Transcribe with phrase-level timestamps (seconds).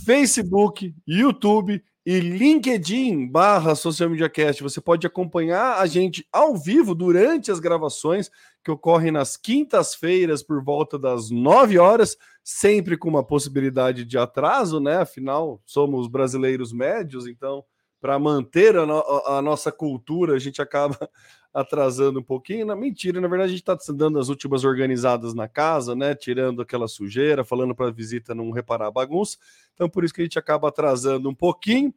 [0.05, 4.63] Facebook, YouTube e LinkedIn barra Social Media Cast.
[4.63, 8.31] Você pode acompanhar a gente ao vivo durante as gravações
[8.65, 14.81] que ocorrem nas quintas-feiras por volta das 9 horas, sempre com uma possibilidade de atraso,
[14.81, 14.99] né?
[14.99, 17.65] Afinal, somos brasileiros médios, então
[18.01, 20.99] para manter a, no a, nossa cultura, a gente acaba
[21.53, 22.65] atrasando um pouquinho.
[22.65, 26.15] Na mentira, na verdade, a gente está dando as últimas organizadas na casa, né?
[26.15, 29.37] Tirando aquela sujeira, falando para a visita não reparar a bagunça.
[29.75, 31.93] Então, por isso que a gente acaba atrasando um pouquinho.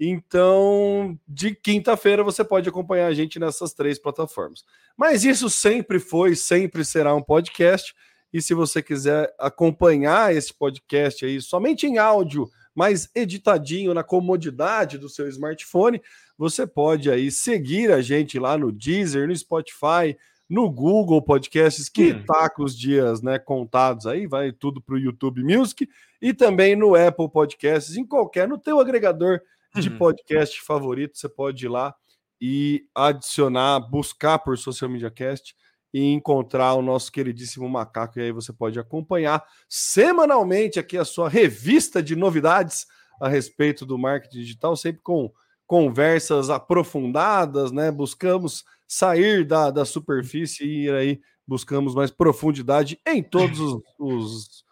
[0.00, 4.64] Então, de quinta-feira você pode acompanhar a gente nessas três plataformas.
[4.96, 7.94] Mas isso sempre foi, sempre será um podcast.
[8.32, 14.98] E se você quiser acompanhar esse podcast aí somente em áudio, mais editadinho na comodidade
[14.98, 16.00] do seu smartphone,
[16.38, 20.16] você pode aí seguir a gente lá no Deezer, no Spotify,
[20.48, 22.22] no Google Podcasts, que hum.
[22.24, 25.88] tá com os dias né, contados aí, vai tudo para o YouTube Music,
[26.22, 29.40] e também no Apple Podcasts, em qualquer, no teu agregador
[29.74, 29.98] de uhum.
[29.98, 31.92] podcast favorito, você pode ir lá
[32.40, 35.52] e adicionar, buscar por Social Media Cast
[35.92, 38.18] e encontrar o nosso queridíssimo macaco.
[38.18, 42.86] E aí você pode acompanhar semanalmente aqui a sua revista de novidades
[43.20, 45.30] a respeito do marketing digital, sempre com
[45.66, 47.90] conversas aprofundadas, né?
[47.90, 54.64] Buscamos sair da, da superfície e ir aí, buscamos mais profundidade em todos os, os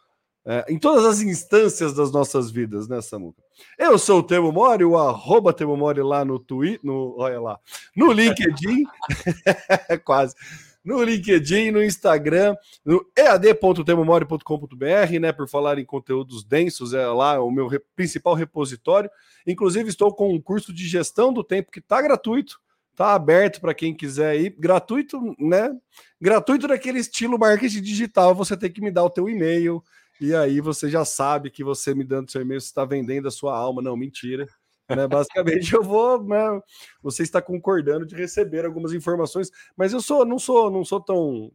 [0.49, 3.43] é, em todas as instâncias das nossas vidas, né, Samuca?
[3.77, 7.59] Eu sou o Temo Mori, o arroba Temo Mori lá no Twitter, no, olha lá,
[7.97, 8.85] no LinkedIn,
[10.05, 10.37] quase,
[10.87, 17.51] no LinkedIn, no Instagram, no ead.temomori.com.br, né, por falar em conteúdos densos, é lá o
[17.51, 19.11] meu principal repositório.
[19.45, 22.61] Inclusive, estou com um curso de gestão do tempo que está gratuito,
[22.93, 25.77] está aberto para quem quiser ir, gratuito, né?
[26.21, 29.83] Gratuito daquele estilo marketing digital, você tem que me dar o teu e-mail,
[30.21, 33.33] e aí você já sabe que você me dando seu e-mail, você está vendendo a
[33.33, 33.83] sua alma.
[33.83, 34.47] Não, mentira.
[34.89, 35.09] Né?
[35.09, 36.23] Basicamente, eu vou.
[36.23, 36.61] Né?
[37.03, 41.51] Você está concordando de receber algumas informações, mas eu sou, não sou, não sou tão.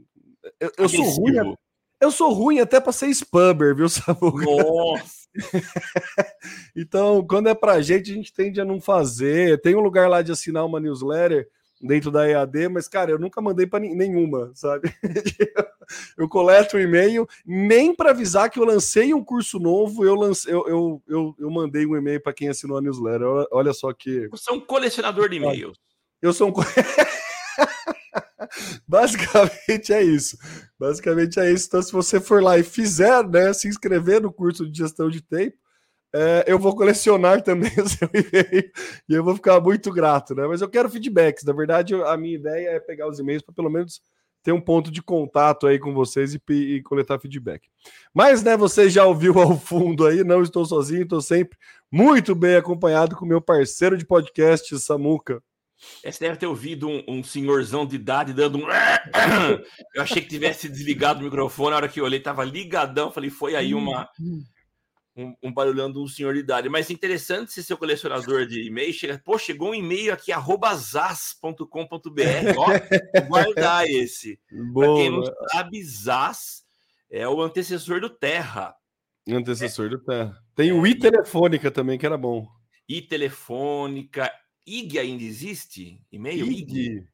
[0.59, 1.56] Eu, eu sou ruim.
[2.02, 4.44] Eu sou ruim até para ser spammer, viu, Samuca?
[4.44, 5.22] Nossa!
[6.75, 9.62] então, quando é pra gente, a gente tende a não fazer.
[9.62, 11.47] Tem um lugar lá de assinar uma newsletter
[11.81, 14.94] dentro da EAD, mas, cara, eu nunca mandei para nenhuma, sabe?
[16.18, 20.16] eu coleto o um e-mail, nem para avisar que eu lancei um curso novo, eu,
[20.16, 23.28] lancei, eu, eu, eu, eu mandei um e-mail para quem assinou a newsletter.
[23.52, 24.28] Olha só que.
[24.30, 25.78] Você é um colecionador de e-mails.
[26.22, 26.53] Eu sou um.
[28.88, 30.38] Basicamente é isso.
[30.80, 31.68] Basicamente é isso.
[31.68, 35.22] Então, se você for lá e fizer, né, se inscrever no curso de gestão de
[35.22, 35.58] tempo,
[36.13, 38.72] é, eu vou colecionar também o seu e-mail
[39.07, 40.45] e eu vou ficar muito grato, né?
[40.45, 41.44] Mas eu quero feedbacks.
[41.44, 44.01] Na verdade, a minha ideia é pegar os e-mails para pelo menos
[44.44, 47.67] ter um ponto de contato aí com vocês e, e, coletar feedback.
[48.13, 51.57] Mas, né, você já ouviu ao fundo aí, não estou sozinho, estou sempre
[51.91, 55.41] muito bem acompanhado com meu parceiro de podcast, Samuca.
[56.03, 58.66] Você deve ter ouvido um, um, senhorzão de idade dando um.
[59.95, 61.72] Eu achei que tivesse desligado o microfone.
[61.72, 63.11] Na hora que eu olhei, estava ligadão.
[63.11, 64.07] Falei, foi aí uma,
[65.16, 66.69] um, um barulhão de um senhor de idade.
[66.69, 70.31] Mas interessante se seu colecionador de e-mail chega, pô, chegou um e-mail aqui,
[70.75, 71.66] zas.com.br.
[72.57, 74.39] Ó, guardar esse.
[74.73, 76.63] Para quem não sabe, Zaz
[77.09, 78.75] é o antecessor do Terra.
[79.29, 79.89] Antecessor é.
[79.89, 80.38] do Terra.
[80.55, 80.89] Tem o é.
[80.89, 82.47] i-telefônica também, que era bom.
[82.88, 84.31] I-telefônica.
[84.66, 86.01] IG ainda existe?
[86.11, 86.45] E-mail?
[86.45, 86.61] IG?
[86.61, 87.07] IG?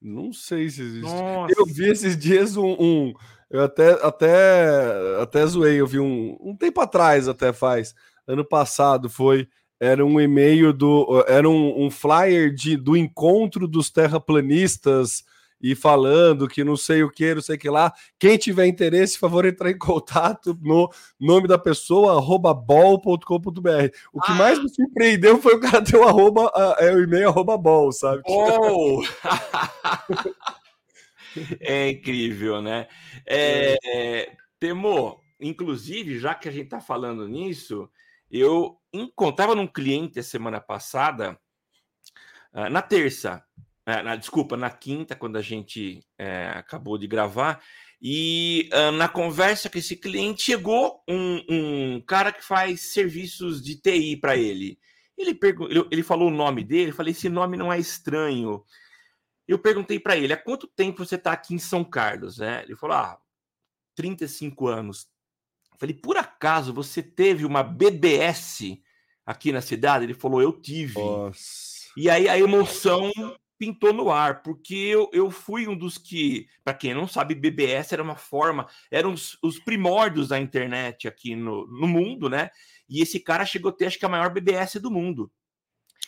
[0.00, 1.04] Não sei se existe.
[1.04, 1.54] Nossa.
[1.56, 3.14] Eu vi esses dias um, um
[3.52, 7.94] eu até, até, até zoei, eu vi um, um tempo atrás, até faz,
[8.26, 9.46] ano passado foi,
[9.78, 15.22] era um e-mail do, era um, um flyer de, do encontro dos terraplanistas
[15.60, 17.92] e falando que não sei o que, não sei o que lá.
[18.18, 20.90] Quem tiver interesse, favor entrar em contato no
[21.20, 23.90] nome da pessoa, arroba bol.com.br.
[24.12, 24.34] O que ah.
[24.34, 28.22] mais me surpreendeu foi o cara ter o arroba, é o e-mail arroba bol, sabe?
[28.26, 29.02] Oh!
[31.60, 32.88] é incrível, né?
[33.26, 37.90] É, é, Temo, inclusive, já que a gente está falando nisso,
[38.30, 41.38] eu encontrava num cliente a semana passada,
[42.52, 43.44] ah, na terça,
[43.84, 47.62] ah, na, desculpa, na quinta, quando a gente é, acabou de gravar,
[48.04, 53.80] e uh, na conversa com esse cliente chegou um, um cara que faz serviços de
[53.80, 54.76] TI para ele.
[55.16, 58.64] Ele, ele, ele falou o nome dele, eu falei: esse nome não é estranho.
[59.46, 62.38] Eu perguntei para ele: há quanto tempo você está aqui em São Carlos?
[62.38, 62.62] Né?
[62.62, 63.18] Ele falou: ah,
[63.94, 65.08] 35 anos.
[65.72, 68.78] Eu falei: por acaso você teve uma BBS
[69.26, 70.04] aqui na cidade?
[70.04, 71.00] Ele falou: eu tive.
[71.00, 71.90] Nossa.
[71.96, 73.10] E aí a emoção
[73.58, 77.92] pintou no ar, porque eu, eu fui um dos que, para quem não sabe, BBS
[77.92, 82.50] era uma forma, eram os, os primórdios da internet aqui no, no mundo, né?
[82.88, 85.30] E esse cara chegou a ter, acho que a maior BBS do mundo.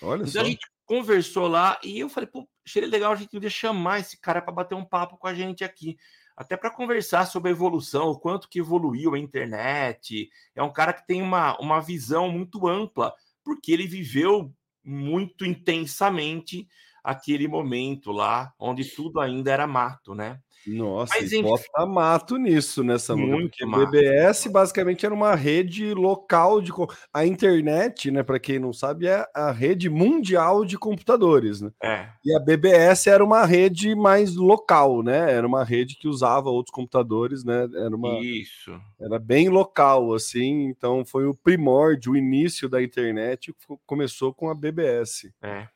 [0.03, 0.41] Olha então só.
[0.41, 4.21] a gente conversou lá e eu falei, pô, seria legal a gente poder chamar esse
[4.21, 5.97] cara para bater um papo com a gente aqui.
[6.37, 10.29] Até para conversar sobre a evolução, o quanto que evoluiu a internet.
[10.55, 13.15] É um cara que tem uma, uma visão muito ampla,
[13.45, 14.53] porque ele viveu
[14.83, 16.69] muito intensamente
[17.05, 20.41] aquele momento lá, onde tudo ainda era mato, né?
[20.67, 23.91] Nossa, Mas, e bota mato nisso nessa né, Muito porque mato.
[23.91, 26.73] BBS basicamente era uma rede local de
[27.13, 31.71] a internet, né, para quem não sabe, é a rede mundial de computadores, né?
[31.83, 32.09] É.
[32.25, 35.33] E a BBS era uma rede mais local, né?
[35.33, 37.69] Era uma rede que usava outros computadores, né?
[37.75, 38.81] Era uma Isso.
[38.99, 43.55] Era bem local assim, então foi o primórdio, o início da internet
[43.85, 45.31] começou com a BBS.
[45.43, 45.69] É.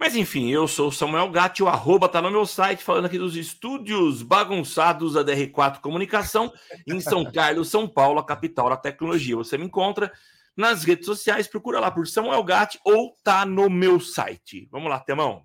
[0.00, 3.18] Mas enfim, eu sou o Samuel Gatti, o arroba tá no meu site, falando aqui
[3.18, 6.50] dos estúdios bagunçados da DR4 Comunicação,
[6.88, 9.36] em São Carlos, São Paulo, a capital da tecnologia.
[9.36, 10.10] Você me encontra
[10.56, 14.66] nas redes sociais, procura lá por Samuel Gatti ou tá no meu site.
[14.72, 15.44] Vamos lá, Temão.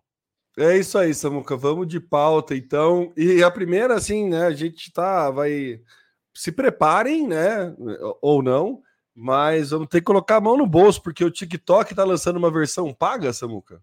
[0.57, 1.57] É isso aí, Samuca.
[1.57, 3.11] Vamos de pauta, então.
[3.17, 4.45] E a primeira, assim, né?
[4.45, 5.81] A gente tá, vai.
[6.33, 7.75] Se preparem, né?
[8.21, 8.81] Ou não,
[9.13, 12.49] mas vamos ter que colocar a mão no bolso, porque o TikTok tá lançando uma
[12.49, 13.81] versão paga, Samuca.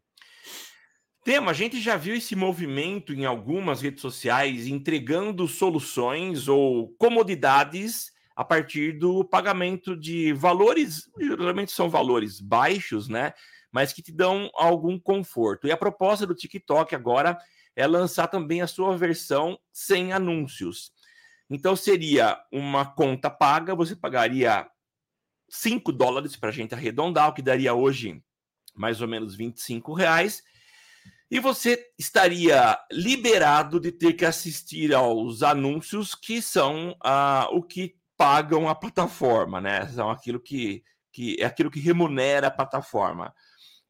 [1.25, 8.11] Tema, a gente já viu esse movimento em algumas redes sociais entregando soluções ou comodidades
[8.35, 13.35] a partir do pagamento de valores, geralmente são valores baixos, né?
[13.71, 15.69] Mas que te dão algum conforto.
[15.69, 17.39] E a proposta do TikTok agora
[17.77, 20.91] é lançar também a sua versão sem anúncios.
[21.49, 24.67] Então seria uma conta paga, você pagaria
[25.49, 28.21] 5 dólares para a gente arredondar, o que daria hoje
[28.75, 30.43] mais ou menos 25 reais
[31.33, 37.97] e você estaria liberado de ter que assistir aos anúncios que são ah, o que
[38.19, 39.89] pagam a plataforma, né?
[39.89, 43.35] São aquilo que, que é aquilo que remunera a plataforma.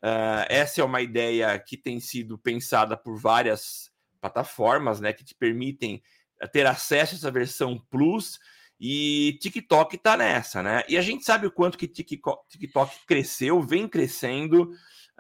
[0.01, 3.91] Uh, essa é uma ideia que tem sido pensada por várias
[4.21, 5.13] plataformas, né?
[5.13, 6.01] Que te permitem
[6.53, 8.39] ter acesso a essa versão Plus.
[8.79, 10.85] E TikTok está nessa, né?
[10.89, 14.71] E a gente sabe o quanto que TikTok cresceu, vem crescendo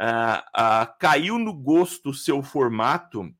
[0.01, 3.33] uh, caiu no gosto do seu formato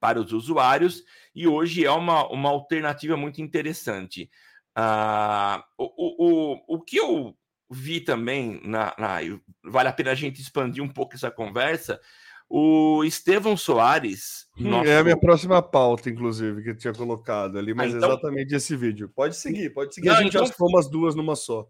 [0.00, 1.02] para os usuários
[1.34, 4.30] e hoje é uma, uma alternativa muito interessante.
[4.76, 7.36] Uh, o, o, o que eu
[7.70, 9.18] vi também, na, na,
[9.64, 12.00] vale a pena a gente expandir um pouco essa conversa,
[12.48, 14.46] o Estevão Soares.
[14.58, 14.88] Hum, nosso...
[14.88, 18.10] É a minha próxima pauta, inclusive, que eu tinha colocado ali, mas ah, então...
[18.10, 19.10] exatamente esse vídeo.
[19.14, 20.08] Pode seguir, pode seguir.
[20.08, 20.46] Não, a gente então...
[20.46, 21.66] já fomos as duas numa só.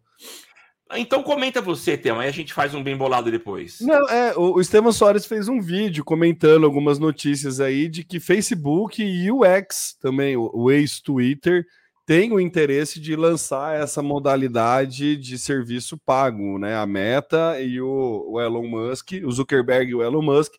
[0.93, 3.81] Então comenta você, Tema, aí a gente faz um bem bolado depois.
[3.81, 8.21] Não, é, o, o Estevam Soares fez um vídeo comentando algumas notícias aí de que
[8.21, 11.65] Facebook e o X também, o, o ex-Twitter,
[12.07, 16.77] tem o interesse de lançar essa modalidade de serviço pago, né?
[16.77, 20.53] A Meta e o, o Elon Musk, o Zuckerberg e o Elon Musk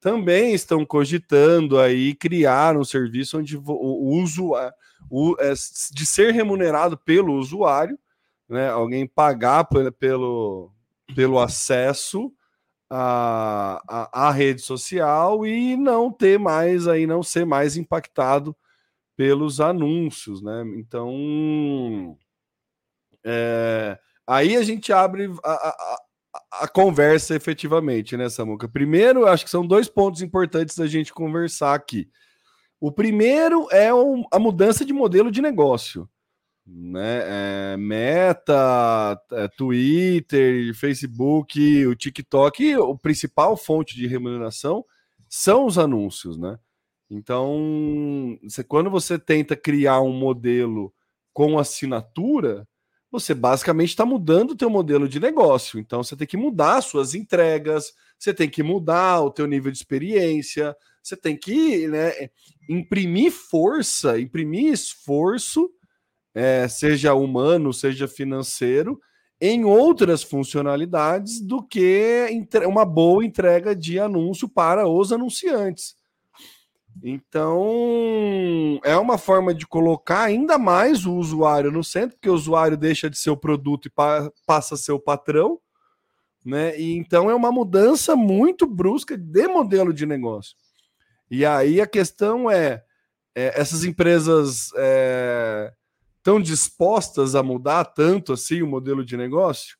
[0.00, 4.52] também estão cogitando aí criar um serviço onde o, uso
[5.10, 5.52] o, é,
[5.92, 7.98] de ser remunerado pelo usuário
[8.48, 9.64] né, alguém pagar
[9.98, 10.72] pelo,
[11.14, 12.32] pelo acesso
[12.88, 18.56] à, à, à, rede social e não ter mais aí, não ser mais impactado
[19.16, 20.62] pelos anúncios, né?
[20.76, 22.16] Então
[23.24, 25.98] é, aí a gente abre a, a,
[26.62, 28.68] a, conversa efetivamente, né, Samuca?
[28.68, 32.08] Primeiro, acho que são dois pontos importantes da gente conversar aqui.
[32.78, 33.88] O primeiro é
[34.30, 36.08] a mudança de modelo de negócio
[36.66, 37.74] né?
[37.74, 44.84] É, Meta, é, Twitter, Facebook, o TikTok, o principal fonte de remuneração
[45.28, 46.58] são os anúncios, né?
[47.08, 50.92] Então, você, quando você tenta criar um modelo
[51.32, 52.66] com assinatura,
[53.10, 55.78] você basicamente está mudando o teu modelo de negócio.
[55.78, 59.78] Então, você tem que mudar suas entregas, você tem que mudar o teu nível de
[59.78, 62.28] experiência, você tem que né,
[62.68, 65.70] imprimir força, imprimir esforço
[66.36, 69.00] é, seja humano, seja financeiro,
[69.40, 72.28] em outras funcionalidades do que
[72.68, 75.96] uma boa entrega de anúncio para os anunciantes.
[77.02, 82.76] Então, é uma forma de colocar ainda mais o usuário no centro, porque o usuário
[82.76, 85.58] deixa de ser o produto e pa passa a ser o patrão,
[86.44, 86.78] né?
[86.78, 90.54] E então é uma mudança muito brusca de modelo de negócio.
[91.30, 92.82] E aí a questão é,
[93.34, 95.85] é essas empresas estão
[96.26, 99.76] é, dispostas a mudar tanto assim o modelo de negócio?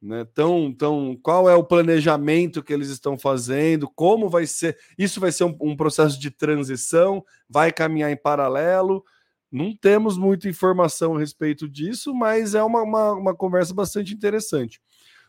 [0.00, 0.24] Né?
[0.34, 3.88] Tão, tão, qual é o planejamento que eles estão fazendo?
[3.88, 4.76] Como vai ser?
[4.98, 7.24] Isso vai ser um, um processo de transição?
[7.48, 9.04] Vai caminhar em paralelo?
[9.50, 14.80] Não temos muita informação a respeito disso, mas é uma, uma, uma conversa bastante interessante.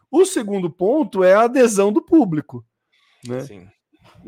[0.10, 2.66] O segundo ponto é a adesão do público,
[3.28, 3.42] né?
[3.42, 3.68] Sim.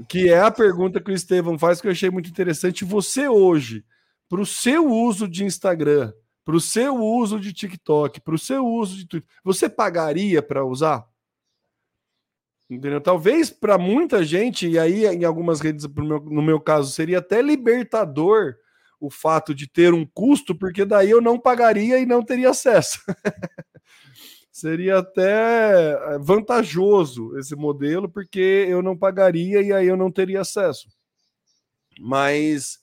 [0.10, 2.84] Que é a pergunta que o Estevão faz, que eu achei muito interessante.
[2.84, 3.86] Você hoje,
[4.28, 6.12] para o seu uso de Instagram,
[6.46, 10.64] para o seu uso de TikTok, para o seu uso de Twitter, você pagaria para
[10.64, 11.04] usar?
[12.70, 13.02] Entendeu?
[13.02, 18.56] Talvez para muita gente, e aí em algumas redes, no meu caso, seria até libertador
[19.00, 23.00] o fato de ter um custo, porque daí eu não pagaria e não teria acesso.
[24.52, 30.40] Seria até eh, vantajoso esse modelo, porque eu não pagaria e aí eu não teria
[30.40, 30.88] acesso.
[32.00, 32.80] Mas,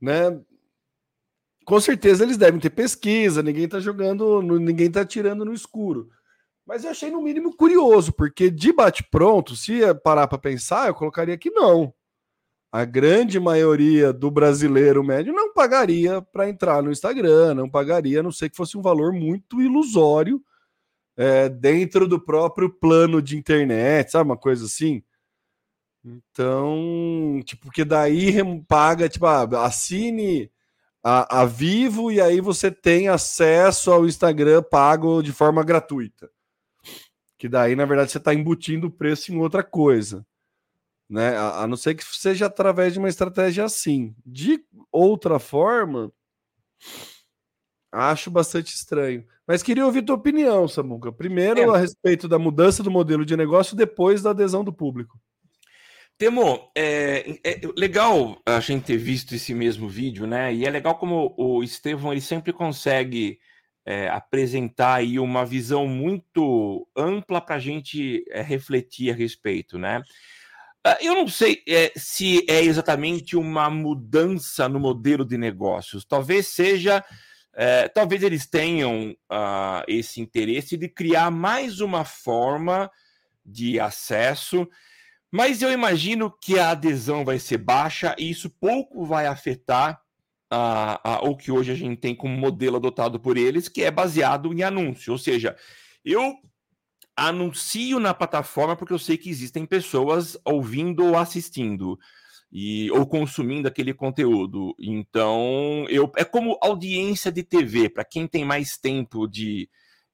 [0.00, 0.40] né,
[1.70, 6.10] com certeza eles devem ter pesquisa, ninguém está jogando, ninguém está tirando no escuro.
[6.66, 11.38] Mas eu achei no mínimo curioso, porque de bate-pronto, se parar para pensar, eu colocaria
[11.38, 11.94] que não
[12.72, 18.22] a grande maioria do brasileiro médio não pagaria para entrar no Instagram, não pagaria, a
[18.22, 20.42] não sei que fosse um valor muito ilusório
[21.16, 24.28] é, dentro do próprio plano de internet, sabe?
[24.28, 25.04] Uma coisa assim.
[26.04, 28.34] Então, tipo, porque daí
[28.66, 30.50] paga, tipo, ah, assine
[31.02, 36.30] a, a Vivo e aí você tem acesso ao Instagram pago de forma gratuita.
[37.38, 40.26] Que daí, na verdade, você está embutindo o preço em outra coisa
[41.10, 41.36] né?
[41.36, 44.14] A, a, não ser que seja através de uma estratégia assim.
[44.24, 46.12] De outra forma,
[47.90, 49.26] acho bastante estranho.
[49.44, 51.10] Mas queria ouvir tua opinião, Samuca.
[51.10, 51.76] Primeiro é.
[51.76, 55.18] a respeito da mudança do modelo de negócio, depois da adesão do público.
[56.20, 60.52] Temo, é, é, legal a gente ter visto esse mesmo vídeo, né?
[60.52, 63.38] E é legal como o Estevão ele sempre consegue
[63.86, 70.02] é, apresentar aí uma visão muito ampla para a gente é, refletir a respeito, né?
[70.84, 76.04] Ah, eu não sei é, se é exatamente uma mudança no modelo de negócios.
[76.04, 77.02] Talvez seja,
[77.54, 82.90] é, talvez eles tenham uh, esse interesse de criar mais uma forma
[83.42, 84.68] de acesso,
[85.30, 90.00] mas eu imagino que a adesão vai ser baixa e isso pouco vai afetar
[90.52, 93.90] uh, uh, o que hoje a gente tem como modelo adotado por eles, que é
[93.90, 95.12] baseado em anúncio.
[95.12, 95.56] Ou seja,
[96.04, 96.34] eu
[97.16, 101.98] anuncio na plataforma porque eu sei que existem pessoas ouvindo ou assistindo
[102.52, 104.74] e ou consumindo aquele conteúdo.
[104.80, 109.68] Então, eu é como audiência de TV, para quem tem mais tempo de,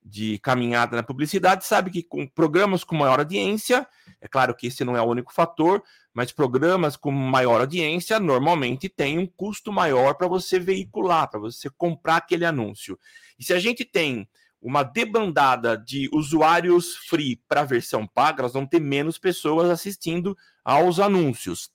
[0.08, 3.86] de caminhada na publicidade, sabe que com programas com maior audiência,
[4.20, 5.82] é claro que esse não é o único fator,
[6.14, 11.68] mas programas com maior audiência normalmente têm um custo maior para você veicular, para você
[11.76, 12.96] comprar aquele anúncio.
[13.36, 14.28] E se a gente tem
[14.62, 20.36] uma debandada de usuários free para a versão paga, nós vamos ter menos pessoas assistindo
[20.64, 21.68] aos anúncios.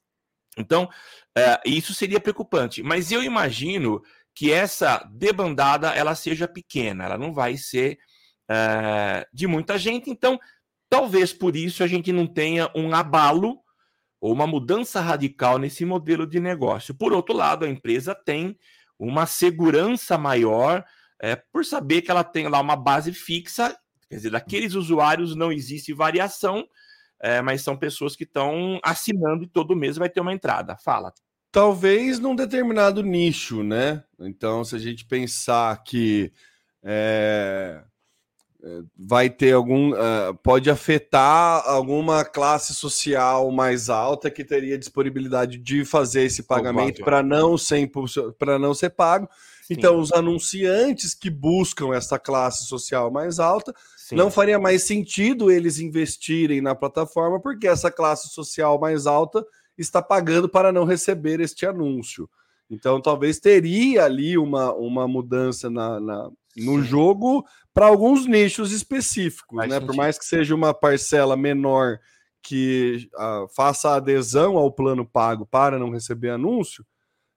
[0.58, 0.90] Então,
[1.36, 2.82] é, isso seria preocupante.
[2.82, 4.02] Mas eu imagino
[4.34, 8.00] que essa debandada ela seja pequena, ela não vai ser
[8.52, 10.10] é, de muita gente.
[10.10, 10.38] Então,
[10.90, 13.60] talvez por isso a gente não tenha um abalo
[14.20, 16.94] ou uma mudança radical nesse modelo de negócio.
[16.94, 18.58] Por outro lado, a empresa tem
[19.00, 20.84] uma segurança maior
[21.20, 23.76] é, por saber que ela tem lá uma base fixa,
[24.10, 26.68] quer dizer, daqueles usuários não existe variação,
[27.20, 30.76] é, mas são pessoas que estão assinando e todo mês vai ter uma entrada.
[30.78, 31.14] Fala.
[31.52, 34.04] Talvez num determinado nicho, né?
[34.20, 36.32] Então, se a gente pensar que
[36.84, 37.84] é,
[38.98, 39.92] vai ter algum.
[39.92, 47.04] Uh, pode afetar alguma classe social mais alta que teria disponibilidade de fazer esse pagamento
[47.04, 47.90] para não, ser,
[48.60, 49.28] não ser pago.
[49.70, 54.16] Então, os anunciantes que buscam essa classe social mais alta, Sim.
[54.16, 59.46] não faria mais sentido eles investirem na plataforma, porque essa classe social mais alta
[59.78, 62.30] está pagando para não receber este anúncio.
[62.70, 66.84] Então, talvez teria ali uma, uma mudança na, na no Sim.
[66.84, 69.80] jogo para alguns nichos específicos, né?
[69.80, 72.00] Por mais que seja uma parcela menor
[72.44, 76.86] que uh, faça adesão ao plano pago para não receber anúncio,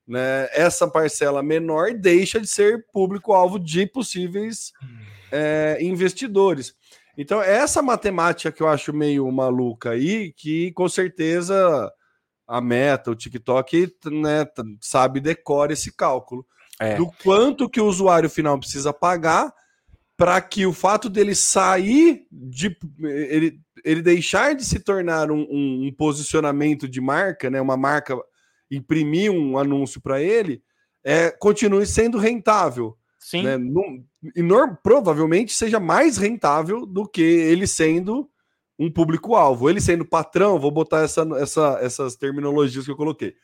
[0.07, 4.73] né, essa parcela menor deixa de ser público-alvo de possíveis
[5.33, 6.75] é, investidores.
[7.17, 11.91] Então, essa matemática que eu acho meio maluca aí, que com certeza
[12.47, 14.47] a Meta, o TikTok, né,
[14.81, 16.47] sabe, decora esse cálculo.
[16.81, 16.97] É.
[16.97, 19.53] Do quanto que o usuário final precisa pagar
[20.17, 22.77] para que o fato dele sair de.
[23.01, 28.17] Ele, ele deixar de se tornar um, um, um posicionamento de marca, né, uma marca
[28.71, 30.63] imprimir um anúncio para ele,
[31.03, 32.97] é, continue sendo rentável.
[33.19, 33.43] Sim.
[33.43, 33.57] Né?
[34.37, 38.29] e no, provavelmente seja mais rentável do que ele sendo
[38.79, 39.71] um público-alvo.
[39.71, 43.35] Ele sendo patrão, vou botar essa, essa, essas terminologias que eu coloquei.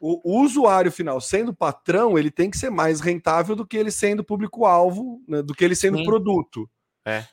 [0.00, 3.90] O, o, usuário final sendo patrão, ele tem que ser mais rentável do que ele
[3.90, 5.42] sendo público-alvo, né?
[5.42, 6.04] do que ele sendo Sim.
[6.04, 6.68] produto.
[7.06, 7.24] É.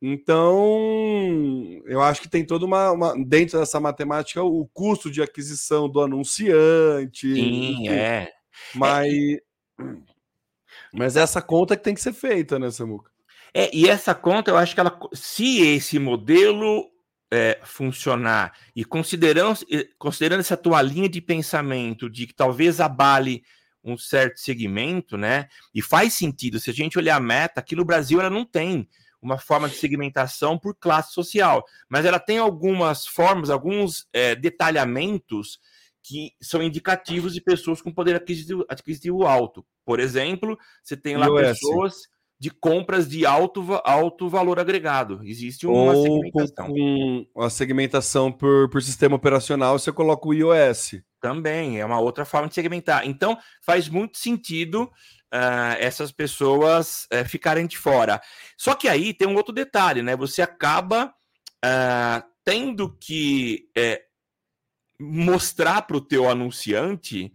[0.00, 5.88] Então, eu acho que tem toda uma, uma, Dentro dessa matemática, o custo de aquisição
[5.88, 7.32] do anunciante.
[7.32, 7.88] Sim, enfim.
[7.88, 8.32] é.
[8.74, 9.12] Mas.
[9.12, 9.42] É.
[10.92, 13.10] Mas essa conta que tem que ser feita, né, Samuca?
[13.54, 14.98] É, e essa conta, eu acho que ela.
[15.12, 16.90] Se esse modelo
[17.32, 19.58] é, funcionar e considerando,
[19.98, 23.42] considerando essa tua linha de pensamento de que talvez abale
[23.82, 25.48] um certo segmento, né?
[25.74, 28.86] E faz sentido, se a gente olhar a meta, aqui no Brasil ela não tem
[29.20, 35.58] uma forma de segmentação por classe social, mas ela tem algumas formas, alguns é, detalhamentos
[36.02, 39.64] que são indicativos de pessoas com poder aquisitivo, aquisitivo alto.
[39.86, 42.08] Por exemplo, você tem lá pessoas
[42.42, 45.20] de compras de alto, alto valor agregado.
[45.22, 46.66] Existe uma Ou segmentação.
[46.66, 50.96] Com, a segmentação por, por sistema operacional, você coloca o iOS.
[51.20, 53.06] Também, é uma outra forma de segmentar.
[53.06, 54.90] Então, faz muito sentido
[55.32, 58.20] uh, essas pessoas uh, ficarem de fora.
[58.56, 60.16] Só que aí tem um outro detalhe, né?
[60.16, 61.14] Você acaba
[61.64, 63.68] uh, tendo que
[64.98, 67.32] mostrar para o teu anunciante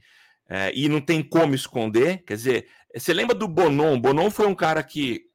[0.73, 2.25] e não tem como esconder.
[2.25, 2.67] Quer dizer,
[2.99, 3.99] você lembra do Bonon?
[3.99, 5.25] Bonon foi um cara que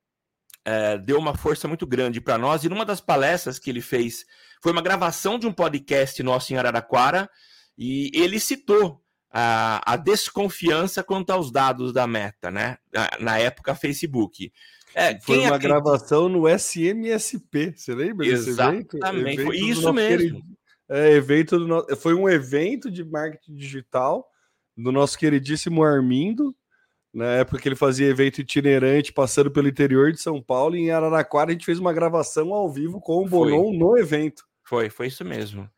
[1.04, 4.24] deu uma força muito grande para nós e numa das palestras que ele fez
[4.62, 7.28] foi uma gravação de um podcast nosso em Araraquara
[7.76, 9.02] e ele citou
[9.32, 12.76] a, a desconfiança quanto aos dados da Meta, né?
[12.92, 14.52] Na, na época, Facebook.
[14.94, 15.68] É, foi uma acredita...
[15.68, 20.18] gravação no SMSP, você lembra Exatamente, evento foi isso mesmo.
[20.18, 20.42] Querido...
[20.88, 21.96] É, evento do no...
[21.96, 24.28] Foi um evento de marketing digital
[24.76, 26.54] do nosso queridíssimo Armindo,
[27.12, 30.90] na época que ele fazia evento itinerante, passando pelo interior de São Paulo, e em
[30.90, 33.76] Araraquara a gente fez uma gravação ao vivo com o Bonon foi.
[33.76, 34.44] no evento.
[34.64, 35.68] Foi, foi isso mesmo.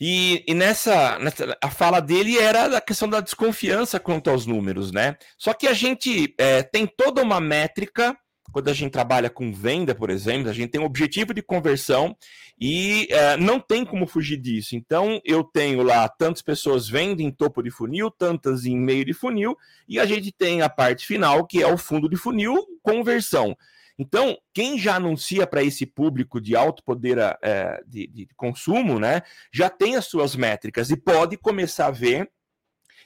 [0.00, 4.92] E, e nessa, nessa, a fala dele era a questão da desconfiança quanto aos números,
[4.92, 5.16] né?
[5.36, 8.16] Só que a gente é, tem toda uma métrica
[8.52, 12.16] quando a gente trabalha com venda, por exemplo, a gente tem um objetivo de conversão
[12.60, 14.74] e é, não tem como fugir disso.
[14.74, 19.12] Então, eu tenho lá tantas pessoas vendo em topo de funil, tantas em meio de
[19.12, 19.56] funil,
[19.88, 23.56] e a gente tem a parte final, que é o fundo de funil, conversão.
[23.98, 29.22] Então, quem já anuncia para esse público de alto poder é, de, de consumo, né,
[29.52, 32.30] já tem as suas métricas e pode começar a ver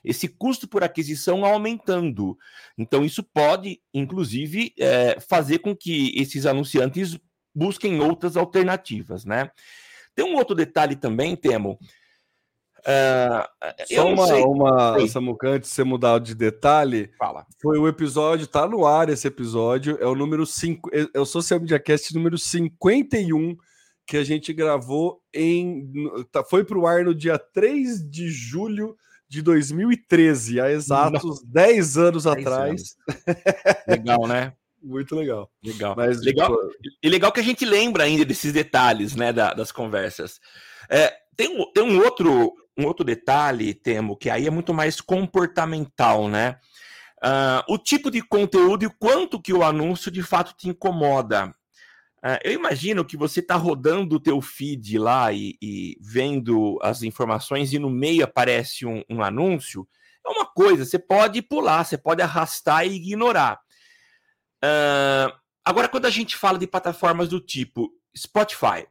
[0.04, 2.36] esse custo por aquisição aumentando.
[2.76, 7.18] Então, isso pode, inclusive, é, fazer com que esses anunciantes
[7.54, 9.50] busquem outras alternativas, né?
[10.14, 11.78] Tem um outro detalhe também, Temo,
[12.82, 13.46] Uh,
[13.94, 14.42] Só uma, sei.
[14.42, 17.46] uma Samuca, antes de você mudar de detalhe, Fala.
[17.60, 21.24] foi o episódio, tá no ar esse episódio, é o número 5, é, é o
[21.24, 23.56] Social Media Cast número 51
[24.04, 25.92] que a gente gravou em.
[26.32, 28.96] Tá, foi para o ar no dia 3 de julho
[29.32, 31.50] de 2013, há exatos Não.
[31.50, 32.96] 10 anos 10 atrás.
[33.08, 33.36] Anos.
[33.88, 34.52] Legal, né?
[34.82, 35.50] Muito legal.
[35.64, 35.94] Legal.
[35.96, 36.50] Mas, legal.
[36.50, 36.96] Tipo...
[37.02, 40.38] E legal que a gente lembra ainda desses detalhes, né, da, das conversas.
[40.90, 45.00] É, tem, um, tem um outro um outro detalhe, Temo, que aí é muito mais
[45.00, 46.58] comportamental, né?
[47.22, 51.54] Uh, o tipo de conteúdo e o quanto que o anúncio de fato te incomoda.
[52.24, 57.02] Uh, eu imagino que você está rodando o teu feed lá e, e, vendo as
[57.02, 59.88] informações e no meio aparece um, um, anúncio.
[60.24, 63.58] É uma coisa, você pode pular, você pode arrastar e ignorar.
[64.64, 68.86] Uh, agora, quando a gente fala de plataformas do tipo Spotify,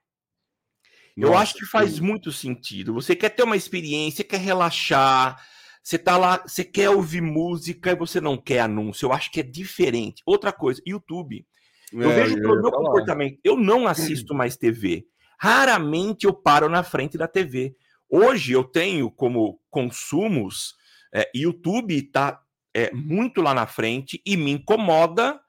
[1.16, 2.94] eu acho que faz muito sentido.
[2.94, 5.42] Você quer ter uma experiência, quer relaxar,
[5.84, 9.06] você tá lá, você quer ouvir música e você não quer anúncio.
[9.06, 10.22] Eu acho que é diferente.
[10.26, 11.46] Outra coisa, YouTube.
[11.92, 13.40] Eu é, vejo pelo meu comportamento.
[13.44, 15.06] Eu não assisto mais TV.
[15.40, 17.76] Raramente eu paro na frente da TV.
[18.10, 20.76] Hoje eu tenho como consumos,
[21.14, 22.42] é, YouTube está
[22.74, 25.40] é, muito lá na frente e me incomoda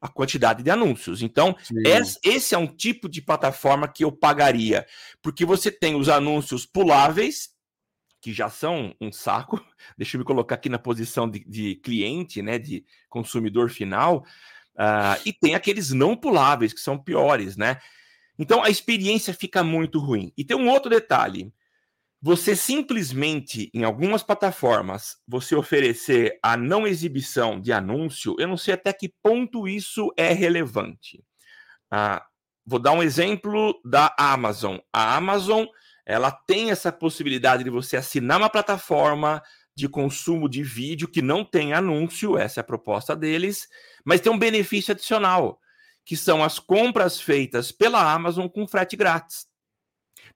[0.00, 1.20] a quantidade de anúncios.
[1.20, 1.54] Então,
[2.22, 4.86] esse é um tipo de plataforma que eu pagaria,
[5.20, 7.50] porque você tem os anúncios puláveis,
[8.20, 9.62] que já são um saco.
[9.96, 14.24] Deixa eu me colocar aqui na posição de, de cliente, né, de consumidor final,
[14.80, 17.78] uh, e tem aqueles não puláveis, que são piores, né?
[18.38, 20.32] Então, a experiência fica muito ruim.
[20.36, 21.52] E tem um outro detalhe
[22.22, 28.74] você simplesmente, em algumas plataformas, você oferecer a não exibição de anúncio, eu não sei
[28.74, 31.24] até que ponto isso é relevante.
[31.90, 32.22] Ah,
[32.66, 34.76] vou dar um exemplo da Amazon.
[34.92, 35.64] A Amazon
[36.04, 39.42] ela tem essa possibilidade de você assinar uma plataforma,
[39.80, 43.68] de consumo de vídeo que não tem anúncio, essa é a proposta deles,
[44.04, 45.60] mas tem um benefício adicional,
[46.04, 49.46] que são as compras feitas pela Amazon com frete grátis.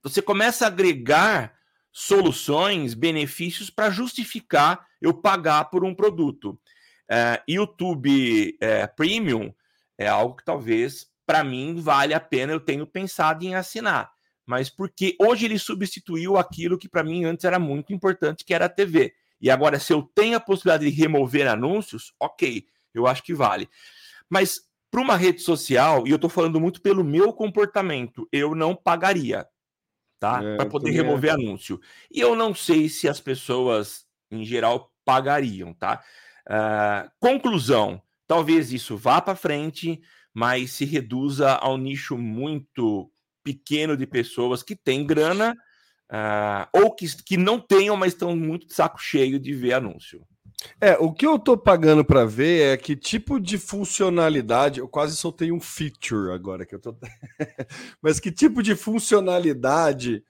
[0.03, 1.55] Você começa a agregar
[1.91, 6.59] soluções, benefícios para justificar eu pagar por um produto.
[7.09, 9.53] É, YouTube é, Premium
[9.97, 14.11] é algo que talvez para mim vale a pena, eu tenho pensado em assinar.
[14.45, 18.65] Mas porque hoje ele substituiu aquilo que para mim antes era muito importante, que era
[18.65, 19.13] a TV.
[19.39, 23.69] E agora, se eu tenho a possibilidade de remover anúncios, ok, eu acho que vale.
[24.29, 28.75] Mas para uma rede social, e eu estou falando muito pelo meu comportamento, eu não
[28.75, 29.45] pagaria,
[30.19, 30.41] tá?
[30.41, 31.33] É, para poder remover é.
[31.33, 31.79] anúncio.
[32.09, 36.01] E eu não sei se as pessoas, em geral, pagariam, tá?
[36.47, 40.01] Uh, conclusão: talvez isso vá para frente,
[40.33, 43.11] mas se reduza ao nicho muito
[43.43, 45.55] pequeno de pessoas que têm grana
[46.11, 50.21] Uh, ou que, que não tenham, mas estão muito de saco cheio de ver anúncio.
[50.79, 54.79] É, o que eu tô pagando para ver é que tipo de funcionalidade.
[54.79, 56.95] Eu quase soltei um feature agora que eu tô.
[58.01, 60.23] mas que tipo de funcionalidade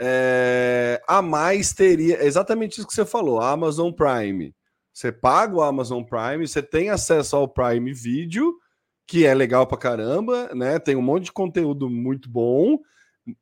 [0.00, 2.24] é, a mais teria?
[2.24, 4.54] exatamente isso que você falou, Amazon Prime.
[4.92, 8.54] Você paga o Amazon Prime, você tem acesso ao Prime Video,
[9.06, 10.78] que é legal pra caramba, né?
[10.78, 12.78] Tem um monte de conteúdo muito bom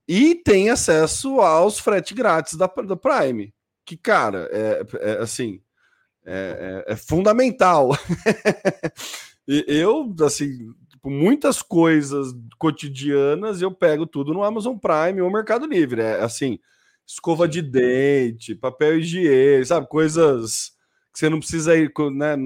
[0.06, 3.52] e tem acesso aos frete grátis da, da Prime.
[3.84, 5.60] Que, cara, é, é assim,
[6.24, 7.90] é, é, é fundamental.
[9.46, 16.00] eu, assim, tipo, muitas coisas cotidianas eu pego tudo no Amazon Prime ou Mercado Livre.
[16.00, 16.60] É assim,
[17.06, 19.88] escova de dente, papel higiênico, sabe?
[19.88, 20.72] Coisas
[21.12, 22.36] que você não precisa ir, né?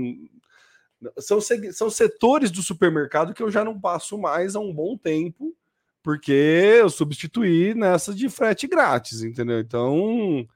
[1.18, 1.38] São,
[1.72, 5.55] são setores do supermercado que eu já não passo mais há um bom tempo
[6.07, 9.59] porque eu substituí nessa de frete grátis, entendeu?
[9.59, 10.47] Então,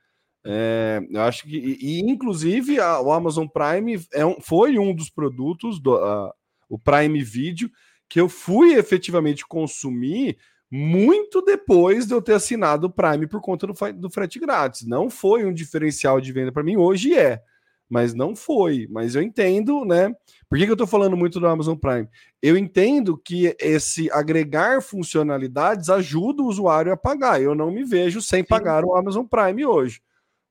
[0.47, 5.11] é, eu acho que, e, inclusive, a, o Amazon Prime é um, foi um dos
[5.11, 6.33] produtos, do, a,
[6.69, 7.69] o Prime Video,
[8.09, 10.39] que eu fui efetivamente consumir
[10.71, 14.87] muito depois de eu ter assinado o Prime por conta do, do frete grátis.
[14.87, 17.43] Não foi um diferencial de venda para mim, hoje é
[17.91, 18.87] mas não foi.
[18.89, 20.15] Mas eu entendo, né?
[20.49, 22.09] Por que, que eu estou falando muito do Amazon Prime?
[22.41, 27.43] Eu entendo que esse agregar funcionalidades ajuda o usuário a pagar.
[27.43, 28.49] Eu não me vejo sem Sim.
[28.49, 30.01] pagar o Amazon Prime hoje.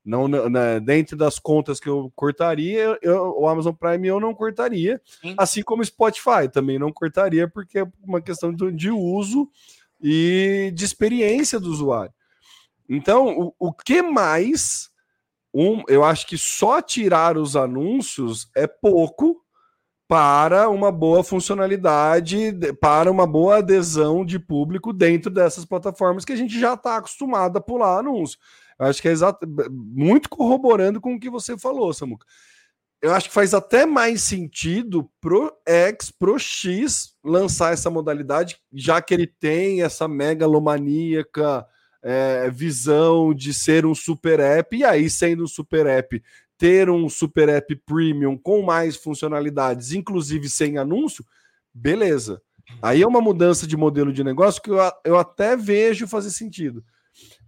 [0.04, 4.99] Não, né, dentro das contas que eu cortaria, eu, o Amazon Prime eu não cortaria,
[5.21, 5.36] Sim.
[5.38, 9.47] assim como o Spotify também não cortaria, porque é uma questão de, de uso
[10.02, 12.13] e de experiência do usuário.
[12.88, 14.88] Então, o, o que mais
[15.54, 19.44] um, eu acho que só tirar os anúncios é pouco
[20.08, 26.36] para uma boa funcionalidade, para uma boa adesão de público dentro dessas plataformas que a
[26.36, 28.40] gente já está acostumado a pular anúncio.
[28.80, 32.26] Eu acho que é exato, muito corroborando com o que você falou, Samuca.
[33.02, 39.02] Eu acho que faz até mais sentido pro X, pro X lançar essa modalidade, já
[39.02, 41.66] que ele tem essa megalomaníaca
[42.02, 46.22] é, visão de ser um super app, e aí, sendo um super app,
[46.58, 51.26] ter um super app premium com mais funcionalidades, inclusive sem anúncio,
[51.74, 52.42] beleza.
[52.82, 56.84] Aí é uma mudança de modelo de negócio que eu, eu até vejo fazer sentido.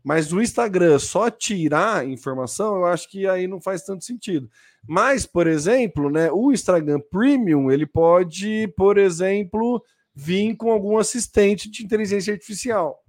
[0.03, 4.49] Mas o Instagram só tirar informação, eu acho que aí não faz tanto sentido.
[4.87, 9.83] Mas, por exemplo, né, o Instagram Premium, ele pode, por exemplo,
[10.15, 12.99] vir com algum assistente de inteligência artificial.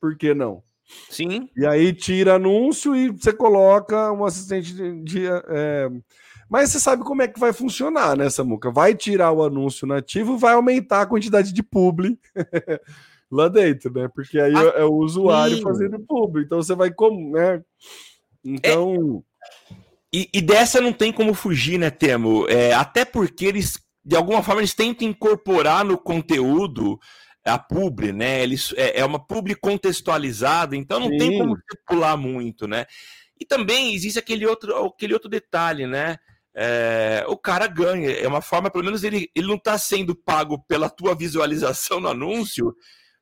[0.00, 0.62] Por que não?
[1.10, 1.48] Sim.
[1.56, 5.02] E aí tira anúncio e você coloca um assistente de.
[5.02, 5.88] de é...
[6.48, 8.70] Mas você sabe como é que vai funcionar, né, Samuca?
[8.70, 12.18] Vai tirar o anúncio nativo, vai aumentar a quantidade de publi
[13.30, 14.08] lá dentro, né?
[14.14, 15.62] Porque aí ah, é o usuário sim.
[15.62, 16.44] fazendo publi.
[16.44, 17.62] Então você vai como, né?
[18.44, 19.24] Então.
[19.40, 19.84] É...
[20.12, 22.46] E, e, dessa não tem como fugir, né, Temo?
[22.48, 27.00] É, até porque eles, de alguma forma, eles tentam incorporar no conteúdo
[27.44, 28.42] a publi, né?
[28.42, 31.18] Eles, é, é uma publi contextualizada, então não Sim.
[31.18, 32.86] tem como pular muito, né?
[33.38, 36.16] E também existe aquele outro, aquele outro detalhe, né?
[36.56, 40.62] É, o cara ganha, é uma forma, pelo menos ele, ele não está sendo pago
[40.66, 42.74] pela tua visualização no anúncio,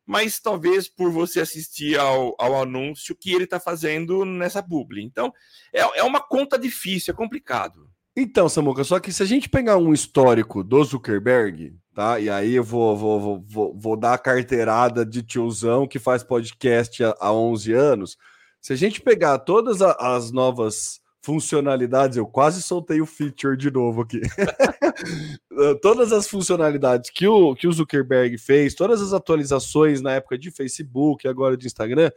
[0.05, 5.03] mas talvez por você assistir ao, ao anúncio que ele está fazendo nessa publi.
[5.03, 5.33] Então,
[5.73, 7.92] é, é uma conta difícil, é complicado.
[8.17, 12.21] Então, Samuca, só que se a gente pegar um histórico do Zuckerberg, tá?
[12.21, 17.03] E aí eu vou, vou, vou, vou, dar a carteirada de tiozão que faz podcast
[17.03, 18.19] há, há 11 anos.
[18.61, 24.03] Se a gente pegar todas as novas funcionalidades, eu quase soltei o feature de novo
[24.03, 24.21] aqui.
[25.81, 30.51] todas as funcionalidades que o, que o Zuckerberg fez, todas as atualizações na época de
[30.51, 32.11] Facebook, agora de Instagram,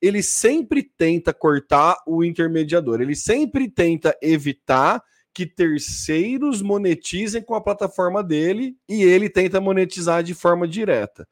[0.00, 7.60] ele sempre tenta cortar o intermediador, ele sempre tenta evitar que terceiros monetizem com a
[7.60, 11.26] plataforma dele e ele tenta monetizar de forma direta.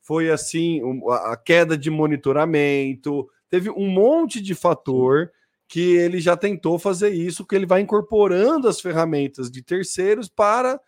[0.00, 0.80] Foi assim,
[1.10, 5.30] a queda de monitoramento, teve um monte de fator
[5.68, 10.80] que ele já tentou fazer isso, que ele vai incorporando as ferramentas de terceiros para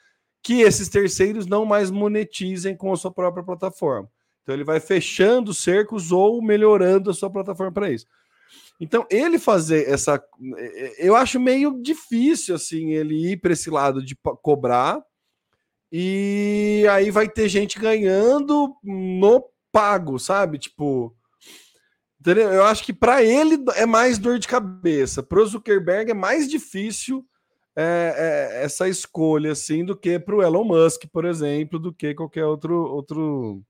[0.42, 4.08] que esses terceiros não mais monetizem com a sua própria plataforma.
[4.42, 8.06] Então ele vai fechando cercos ou melhorando a sua plataforma para isso.
[8.80, 10.22] Então ele fazer essa,
[10.98, 15.02] eu acho meio difícil assim ele ir para esse lado de cobrar
[15.90, 20.58] e aí vai ter gente ganhando no pago, sabe?
[20.58, 21.16] Tipo,
[22.20, 22.52] entendeu?
[22.52, 26.48] Eu acho que para ele é mais dor de cabeça, para o Zuckerberg é mais
[26.48, 27.26] difícil
[27.74, 32.14] é, é, essa escolha assim do que para o Elon Musk, por exemplo, do que
[32.14, 33.62] qualquer outro outro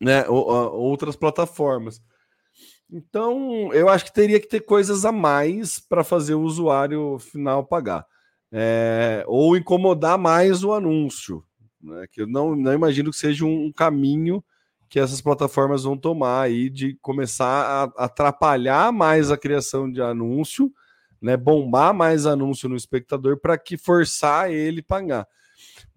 [0.00, 2.02] né, outras plataformas.
[2.90, 7.64] Então, eu acho que teria que ter coisas a mais para fazer o usuário final
[7.64, 8.06] pagar.
[8.50, 11.44] É, ou incomodar mais o anúncio.
[11.80, 14.42] Né, que eu não, não imagino que seja um caminho
[14.88, 20.72] que essas plataformas vão tomar aí de começar a atrapalhar mais a criação de anúncio,
[21.20, 25.26] né, bombar mais anúncio no espectador para que forçar ele pagar.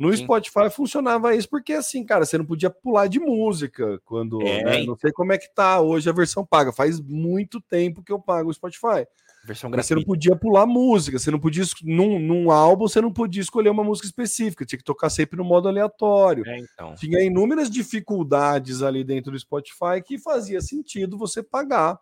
[0.01, 0.23] No Sim.
[0.23, 4.63] Spotify funcionava isso porque assim, cara, você não podia pular de música quando, é.
[4.63, 4.83] né?
[4.83, 6.73] não sei como é que tá hoje a versão paga.
[6.73, 9.05] Faz muito tempo que eu pago o Spotify.
[9.45, 13.43] Versão Você não podia pular música, você não podia num, num álbum, você não podia
[13.43, 16.47] escolher uma música específica, tinha que tocar sempre no modo aleatório.
[16.47, 16.95] É, então.
[16.95, 21.99] Tinha inúmeras dificuldades ali dentro do Spotify que fazia sentido você pagar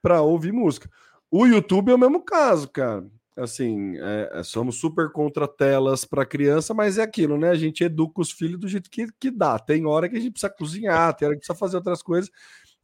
[0.00, 0.88] para ouvir música.
[1.28, 3.04] O YouTube é o mesmo caso, cara
[3.36, 7.50] assim, é, é, somos super contra telas para criança, mas é aquilo, né?
[7.50, 9.58] A gente educa os filhos do jeito que, que dá.
[9.58, 12.30] Tem hora que a gente precisa cozinhar, tem hora que precisa fazer outras coisas.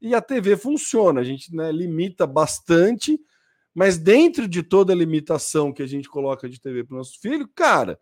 [0.00, 3.20] E a TV funciona, a gente né, limita bastante,
[3.74, 7.20] mas dentro de toda a limitação que a gente coloca de TV para o nosso
[7.20, 7.98] filho, cara,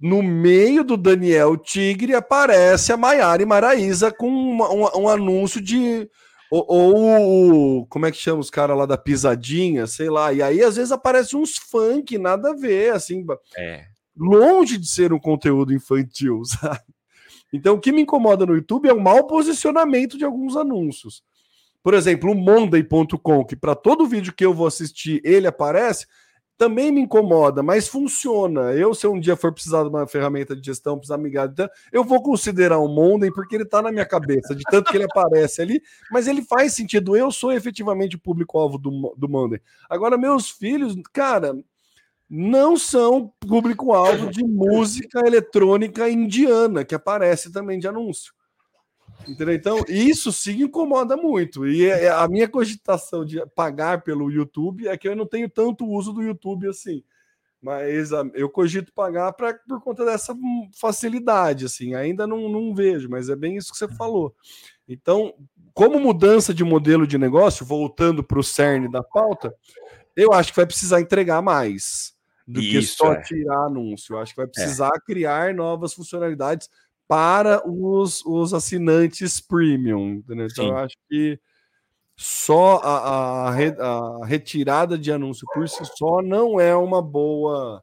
[0.00, 5.60] no meio do Daniel Tigre aparece a Maiara e Maraísa com uma, um, um anúncio
[5.60, 6.08] de
[6.50, 10.32] ou, ou, como é que chama os caras lá da pisadinha, sei lá.
[10.32, 13.24] E aí, às vezes, aparece uns funk, nada a ver, assim.
[13.56, 13.84] É.
[14.16, 16.84] Longe de ser um conteúdo infantil, sabe?
[17.52, 21.22] Então, o que me incomoda no YouTube é o mau posicionamento de alguns anúncios.
[21.82, 26.06] Por exemplo, o Monday.com, que para todo vídeo que eu vou assistir, ele aparece
[26.56, 28.72] também me incomoda, mas funciona.
[28.72, 32.02] Eu, se um dia for precisar de uma ferramenta de gestão, precisar migrar, então, eu
[32.02, 35.60] vou considerar o Monday porque ele está na minha cabeça, de tanto que ele aparece
[35.60, 37.16] ali, mas ele faz sentido.
[37.16, 39.60] Eu sou efetivamente o público-alvo do, do Monday.
[39.88, 41.56] Agora, meus filhos, cara,
[42.28, 48.32] não são público-alvo de música eletrônica indiana, que aparece também de anúncio.
[49.26, 49.54] Entendeu?
[49.54, 51.66] Então, isso sim incomoda muito.
[51.66, 55.48] E é, é, a minha cogitação de pagar pelo YouTube é que eu não tenho
[55.48, 57.02] tanto uso do YouTube assim.
[57.60, 60.34] Mas eu cogito pagar pra, por conta dessa
[60.78, 61.94] facilidade, assim.
[61.94, 64.34] Ainda não, não vejo, mas é bem isso que você falou.
[64.88, 65.34] Então,
[65.74, 69.54] como mudança de modelo de negócio, voltando para o cerne da pauta,
[70.14, 72.14] eu acho que vai precisar entregar mais
[72.46, 73.22] do isso, que só é.
[73.22, 74.14] tirar anúncio.
[74.14, 74.50] Eu acho que vai é.
[74.50, 75.00] precisar é.
[75.04, 76.70] criar novas funcionalidades
[77.08, 80.14] para os, os assinantes premium.
[80.14, 80.46] Entendeu?
[80.50, 81.38] Então, eu acho que
[82.16, 87.82] só a, a, a, retirada de anúncio por si só não é uma boa,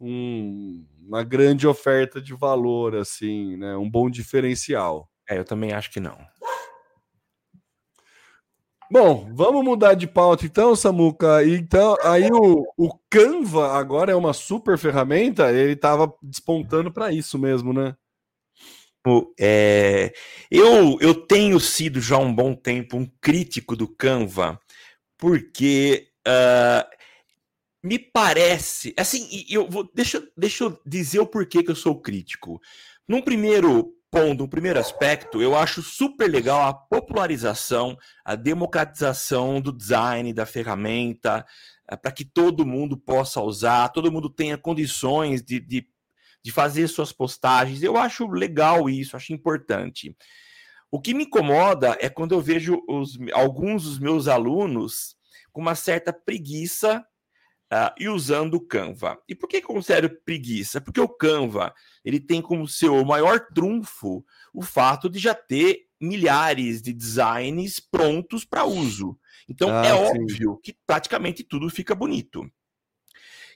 [0.00, 3.76] um, uma grande oferta de valor, assim, né?
[3.76, 5.08] Um bom diferencial.
[5.28, 6.18] É, eu também acho que não.
[8.90, 11.44] Bom, vamos mudar de pauta então, Samuca.
[11.44, 17.38] Então, aí o, o Canva agora é uma super ferramenta, ele estava despontando para isso
[17.38, 17.94] mesmo, né?
[19.38, 20.12] É,
[20.50, 24.60] eu, eu tenho sido já há um bom tempo um crítico do Canva,
[25.16, 26.88] porque uh,
[27.82, 28.94] me parece.
[28.96, 32.60] Assim, eu vou, deixa, deixa eu dizer o porquê que eu sou crítico.
[33.06, 39.72] Num primeiro ponto, um primeiro aspecto, eu acho super legal a popularização, a democratização do
[39.72, 41.44] design, da ferramenta,
[41.90, 45.86] uh, para que todo mundo possa usar, todo mundo tenha condições de, de
[46.42, 47.82] de fazer suas postagens.
[47.82, 50.16] Eu acho legal isso, acho importante.
[50.90, 55.16] O que me incomoda é quando eu vejo os, alguns dos meus alunos
[55.52, 57.04] com uma certa preguiça
[57.72, 59.18] uh, e usando o Canva.
[59.28, 60.80] E por que eu considero preguiça?
[60.80, 61.74] Porque o Canva
[62.04, 68.44] ele tem como seu maior trunfo o fato de já ter milhares de designs prontos
[68.44, 69.18] para uso.
[69.48, 70.22] Então ah, é sim.
[70.22, 72.50] óbvio que praticamente tudo fica bonito.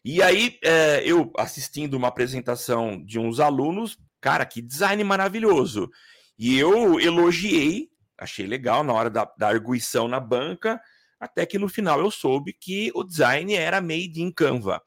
[0.05, 5.91] E aí, é, eu assistindo uma apresentação de uns alunos, cara, que design maravilhoso.
[6.39, 10.81] E eu elogiei achei legal na hora da, da arguição na banca,
[11.19, 14.83] até que no final eu soube que o design era made in Canva.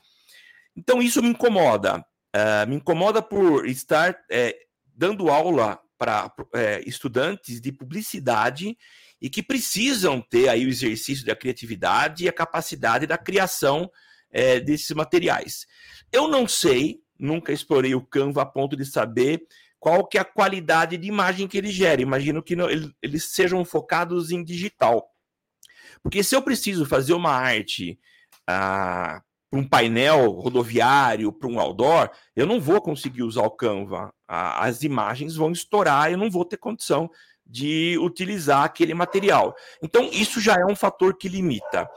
[0.76, 2.06] Então isso me incomoda.
[2.36, 4.58] Uh, me incomoda por estar é,
[4.94, 8.78] dando aula para é, estudantes de publicidade
[9.22, 13.90] e que precisam ter aí o exercício da criatividade e a capacidade da criação
[14.36, 15.66] é, desses materiais.
[16.12, 19.48] Eu não sei, nunca explorei o Canva a ponto de saber
[19.80, 22.02] qual que é a qualidade de imagem que ele gera.
[22.02, 25.10] Imagino que não, ele, eles sejam focados em digital.
[26.04, 27.98] Porque se eu preciso fazer uma arte
[28.46, 34.14] ah, para um painel rodoviário, para um outdoor, eu não vou conseguir usar o Canva.
[34.28, 37.10] Ah, as imagens vão estourar, eu não vou ter condição
[37.46, 39.56] de utilizar aquele material.
[39.82, 41.88] Então, isso já é um fator que limita.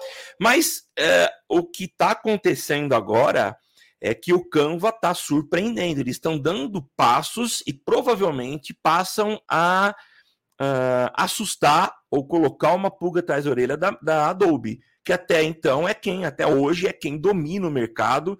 [0.40, 3.56] Mas é, o que está acontecendo agora
[4.00, 6.00] é que o Canva está surpreendendo.
[6.00, 9.94] Eles estão dando passos e provavelmente passam a
[10.60, 15.88] uh, assustar ou colocar uma pulga atrás da orelha da, da Adobe, que até então
[15.88, 18.38] é quem, até hoje, é quem domina o mercado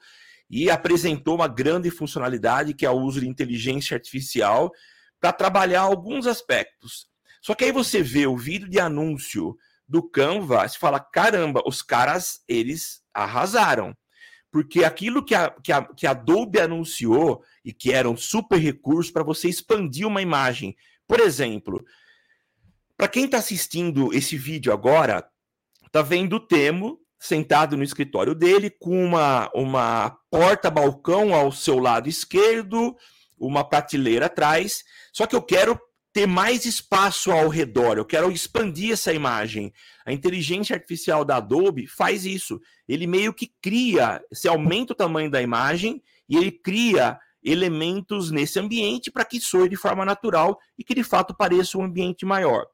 [0.51, 4.71] e apresentou uma grande funcionalidade que é o uso de inteligência artificial
[5.21, 7.09] para trabalhar alguns aspectos.
[7.43, 9.57] Só que aí você vê o vídeo de anúncio
[9.89, 13.97] do Canva, e fala: caramba, os caras, eles arrasaram.
[14.51, 18.57] Porque aquilo que a, que a, que a Adobe anunciou e que era um super
[18.57, 20.75] recurso para você expandir uma imagem.
[21.07, 21.85] Por exemplo,
[22.97, 25.27] para quem está assistindo esse vídeo agora,
[25.93, 32.09] tá vendo o Temo sentado no escritório dele com uma, uma porta-balcão ao seu lado
[32.09, 32.97] esquerdo,
[33.41, 34.85] uma prateleira atrás.
[35.13, 35.79] Só que eu quero
[36.13, 39.73] ter mais espaço ao redor, eu quero expandir essa imagem.
[40.05, 42.61] A inteligência artificial da Adobe faz isso.
[42.89, 48.59] Ele meio que cria, se aumenta o tamanho da imagem e ele cria elementos nesse
[48.59, 52.67] ambiente para que soe de forma natural e que de fato pareça um ambiente maior.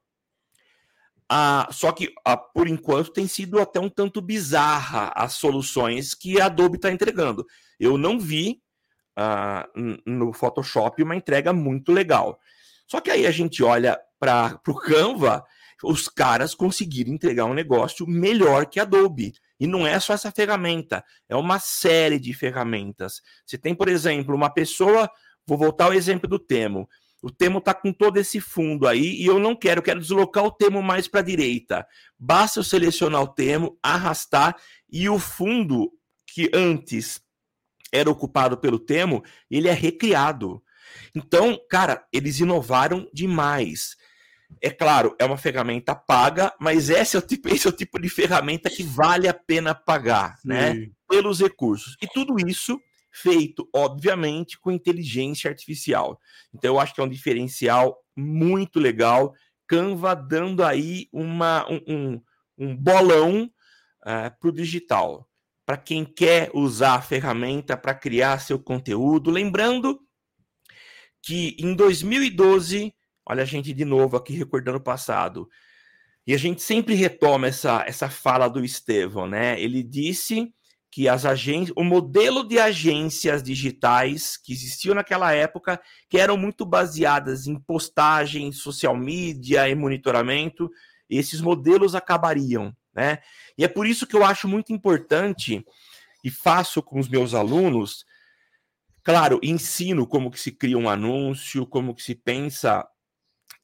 [1.29, 6.39] Ah, só que, ah, por enquanto, tem sido até um tanto bizarra as soluções que
[6.39, 7.45] a Adobe está entregando.
[7.79, 8.61] Eu não vi
[9.17, 12.39] uh, no Photoshop uma entrega muito legal.
[12.87, 15.43] Só que aí a gente olha para o Canva,
[15.83, 19.33] os caras conseguiram entregar um negócio melhor que a Adobe.
[19.59, 23.21] E não é só essa ferramenta, é uma série de ferramentas.
[23.45, 25.09] Você tem, por exemplo, uma pessoa,
[25.47, 26.89] vou voltar ao exemplo do Temo.
[27.21, 30.43] O Temo está com todo esse fundo aí e eu não quero, eu quero deslocar
[30.43, 31.87] o Temo mais para a direita.
[32.19, 34.55] Basta eu selecionar o Temo, arrastar
[34.91, 35.91] e o fundo
[36.27, 37.21] que antes
[37.95, 40.61] era ocupado pelo Temo, ele é recriado.
[41.15, 43.95] Então, cara, eles inovaram demais.
[44.61, 47.99] É claro, é uma ferramenta paga, mas esse é o tipo, esse é o tipo
[47.99, 50.73] de ferramenta que vale a pena pagar, né?
[50.73, 50.79] Sim.
[50.79, 50.89] né?
[51.07, 51.95] Pelos recursos.
[52.01, 52.79] E tudo isso
[53.11, 56.19] feito, obviamente, com inteligência artificial.
[56.53, 59.33] Então, eu acho que é um diferencial muito legal.
[59.67, 62.21] Canva dando aí uma, um, um,
[62.57, 65.27] um bolão uh, eh, para o digital
[65.65, 69.31] para quem quer usar a ferramenta para criar seu conteúdo.
[69.31, 69.99] Lembrando
[71.21, 72.93] que em 2012,
[73.25, 75.49] olha a gente de novo aqui recordando o passado,
[76.27, 79.59] e a gente sempre retoma essa, essa fala do Estevão, né?
[79.59, 80.53] Ele disse
[80.91, 86.65] que as agências, o modelo de agências digitais que existiam naquela época, que eram muito
[86.65, 90.69] baseadas em postagem, social media e monitoramento,
[91.09, 93.19] esses modelos acabariam né?
[93.57, 95.63] E é por isso que eu acho muito importante
[96.23, 98.05] e faço com os meus alunos,
[99.03, 102.87] claro, ensino como que se cria um anúncio, como que se pensa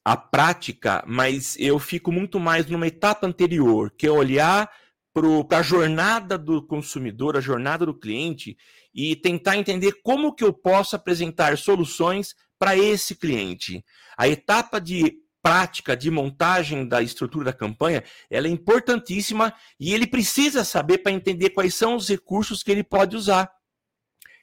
[0.04, 4.70] a prática, mas eu fico muito mais numa etapa anterior, que é olhar
[5.12, 8.56] para a jornada do consumidor, a jornada do cliente
[8.94, 13.84] e tentar entender como que eu posso apresentar soluções para esse cliente.
[14.16, 20.06] A etapa de prática de montagem da estrutura da campanha, ela é importantíssima e ele
[20.06, 23.50] precisa saber para entender quais são os recursos que ele pode usar.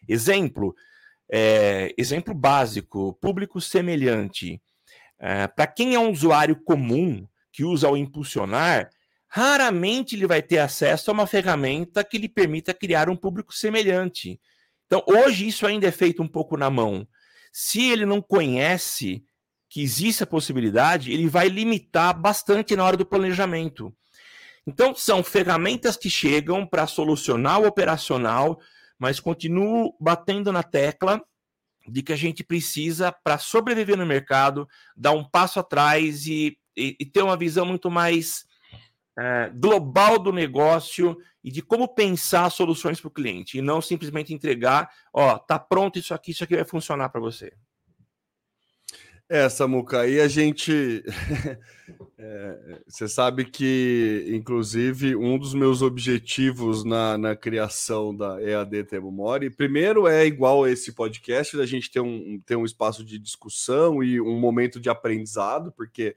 [0.07, 0.75] Exemplo,
[1.31, 4.61] é, exemplo básico, público semelhante.
[5.17, 8.89] É, para quem é um usuário comum que usa o impulsionar,
[9.27, 14.39] raramente ele vai ter acesso a uma ferramenta que lhe permita criar um público semelhante.
[14.85, 17.07] Então, hoje isso ainda é feito um pouco na mão.
[17.51, 19.23] Se ele não conhece
[19.69, 23.93] que existe a possibilidade, ele vai limitar bastante na hora do planejamento.
[24.65, 28.59] Então, são ferramentas que chegam para solucionar o operacional,
[28.97, 31.21] mas continuo batendo na tecla
[31.87, 36.95] de que a gente precisa, para sobreviver no mercado, dar um passo atrás e, e,
[36.99, 38.45] e ter uma visão muito mais
[39.17, 44.33] é, global do negócio e de como pensar soluções para o cliente, e não simplesmente
[44.33, 47.53] entregar, ó, tá pronto isso aqui, isso aqui vai funcionar para você.
[49.31, 51.03] É, Samuca, aí a gente.
[52.17, 59.11] é, você sabe que, inclusive, um dos meus objetivos na, na criação da EAD Temo
[59.11, 64.03] Mori, primeiro é igual esse podcast, da gente ter um, ter um espaço de discussão
[64.03, 66.15] e um momento de aprendizado, porque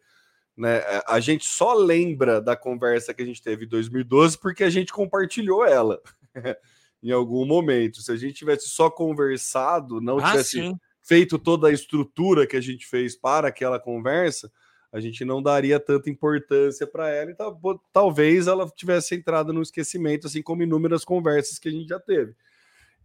[0.57, 4.71] né, a gente só lembra da conversa que a gente teve em 2012 porque a
[4.71, 6.01] gente compartilhou ela
[7.03, 8.01] em algum momento.
[8.01, 10.51] Se a gente tivesse só conversado, não ah, tivesse.
[10.53, 14.51] Sim feito toda a estrutura que a gente fez para aquela conversa,
[14.93, 17.59] a gente não daria tanta importância para ela e tal,
[17.93, 22.35] talvez ela tivesse entrado no esquecimento, assim como inúmeras conversas que a gente já teve.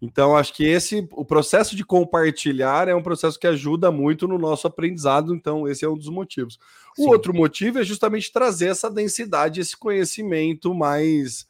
[0.01, 4.37] Então, acho que esse o processo de compartilhar é um processo que ajuda muito no
[4.37, 5.33] nosso aprendizado.
[5.33, 6.59] Então, esse é um dos motivos.
[6.97, 7.09] O Sim.
[7.09, 11.47] outro motivo é justamente trazer essa densidade, esse conhecimento mais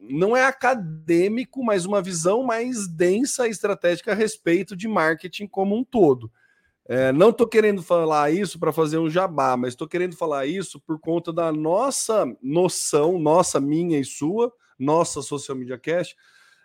[0.00, 5.76] não é acadêmico, mas uma visão mais densa e estratégica a respeito de marketing como
[5.76, 6.30] um todo.
[6.86, 10.80] É, não estou querendo falar isso para fazer um jabá, mas estou querendo falar isso
[10.80, 16.16] por conta da nossa noção, nossa, minha e sua, nossa Social Media Cast.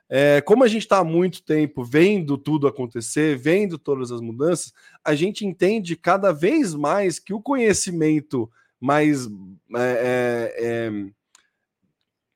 [0.09, 4.71] É, como a gente está há muito tempo vendo tudo acontecer, vendo todas as mudanças,
[5.03, 8.49] a gente entende cada vez mais que o conhecimento
[8.79, 9.27] mais
[9.75, 10.91] é, é, é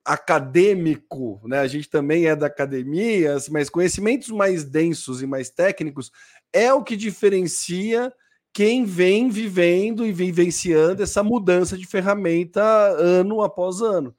[0.07, 1.59] acadêmico, né?
[1.59, 6.11] A gente também é da academia, mas conhecimentos mais densos e mais técnicos
[6.53, 8.13] é o que diferencia
[8.53, 14.15] quem vem vivendo e vivenciando essa mudança de ferramenta ano após ano.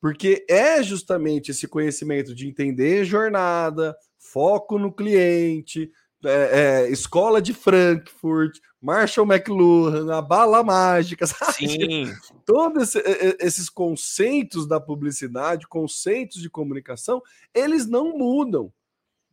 [0.00, 5.90] Porque é justamente esse conhecimento de entender jornada, foco no cliente,
[6.24, 6.30] é,
[6.86, 11.68] é, escola de Frankfurt, Marshall McLuhan, a bala mágica, sabe?
[11.68, 12.14] Sim.
[12.44, 17.20] Todos esse, esses conceitos da publicidade, conceitos de comunicação,
[17.52, 18.72] eles não mudam.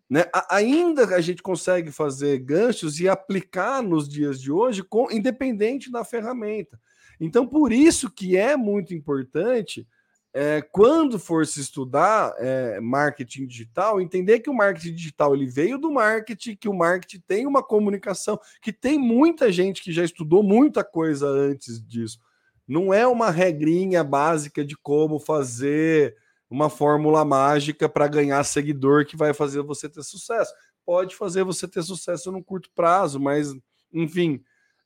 [0.09, 0.25] Né?
[0.49, 6.03] ainda a gente consegue fazer ganchos e aplicar nos dias de hoje, com, independente da
[6.03, 6.79] ferramenta.
[7.19, 9.87] Então, por isso que é muito importante
[10.33, 15.77] é, quando for se estudar é, marketing digital, entender que o marketing digital ele veio
[15.77, 20.41] do marketing, que o marketing tem uma comunicação, que tem muita gente que já estudou
[20.41, 22.19] muita coisa antes disso.
[22.67, 26.15] Não é uma regrinha básica de como fazer
[26.49, 30.51] uma fórmula mágica para ganhar seguidor que vai fazer você ter sucesso.
[30.83, 33.53] Pode fazer você ter sucesso no curto prazo, mas
[33.91, 34.43] enfim,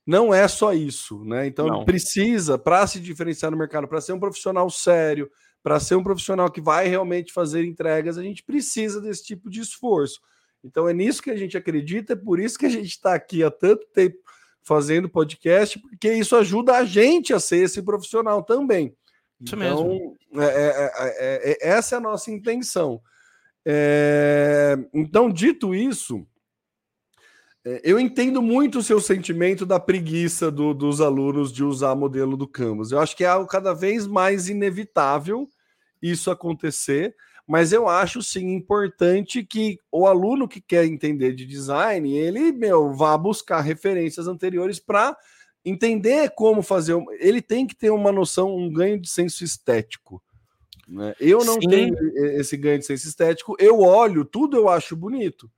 [0.08, 1.46] não é só isso, né?
[1.46, 1.86] Então não.
[1.86, 5.30] precisa, para se diferenciar no mercado, para ser um profissional sério,
[5.62, 9.60] para ser um profissional que vai realmente fazer entregas, a gente precisa desse tipo de
[9.60, 10.22] esforço.
[10.64, 13.44] Então é nisso que a gente acredita, é por isso que a gente está aqui
[13.44, 14.18] há tanto tempo
[14.64, 18.96] fazendo podcast, porque isso ajuda a gente a ser esse profissional também.
[19.42, 20.18] Isso então, mesmo.
[20.36, 23.02] É, é, é, é essa é a nossa intenção.
[23.66, 26.37] É, então, dito isso, é,
[27.84, 32.48] eu entendo muito o seu sentimento da preguiça do, dos alunos de usar modelo do
[32.48, 32.92] Canvas.
[32.92, 35.50] Eu acho que é algo cada vez mais inevitável
[36.02, 37.16] isso acontecer,
[37.48, 42.94] mas eu acho sim importante que o aluno que quer entender de design, ele meu,
[42.94, 45.18] vá buscar referências anteriores para
[45.66, 46.96] entender como fazer.
[47.20, 50.22] Ele tem que ter uma noção, um ganho de senso estético.
[50.88, 51.16] Né?
[51.20, 51.68] Eu não sim.
[51.68, 51.96] tenho
[52.40, 55.50] esse ganho de senso estético, eu olho, tudo eu acho bonito.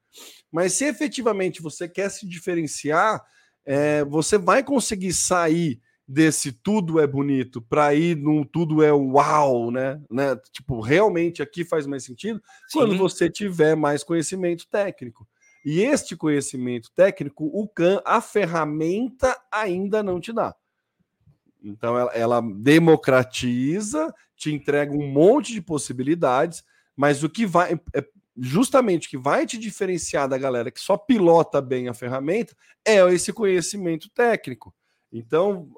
[0.52, 3.24] Mas se efetivamente você quer se diferenciar,
[3.66, 9.70] é, você vai conseguir sair desse tudo é bonito para ir num tudo é uau,
[9.70, 10.02] né?
[10.10, 10.36] né?
[10.52, 12.80] Tipo, realmente aqui faz mais sentido Sim.
[12.80, 15.28] quando você tiver mais conhecimento técnico.
[15.64, 20.56] E este conhecimento técnico, o CAN, a ferramenta ainda não te dá.
[21.64, 26.64] Então ela, ela democratiza, te entrega um monte de possibilidades,
[26.96, 28.06] mas o que vai é,
[28.42, 33.34] justamente que vai te diferenciar da galera que só pilota bem a ferramenta é esse
[33.34, 34.74] conhecimento técnico.
[35.12, 35.70] Então,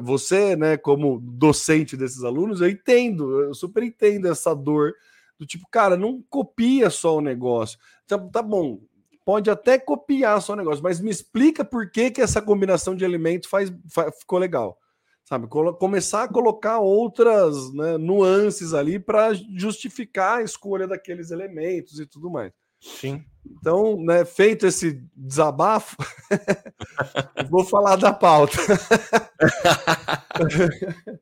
[0.00, 4.94] você, né, como docente desses alunos, eu entendo, eu super entendo essa dor
[5.38, 7.78] do tipo, cara, não copia só o negócio.
[8.06, 8.80] Tá, tá bom,
[9.24, 13.04] pode até copiar só o negócio, mas me explica por que, que essa combinação de
[13.04, 14.78] elementos faz, faz ficou legal.
[15.26, 22.06] Sabe, começar a colocar outras né, nuances ali para justificar a escolha daqueles elementos e
[22.06, 22.52] tudo mais.
[22.80, 23.24] Sim.
[23.44, 25.96] Então, né, feito esse desabafo,
[27.50, 28.56] vou falar da pauta.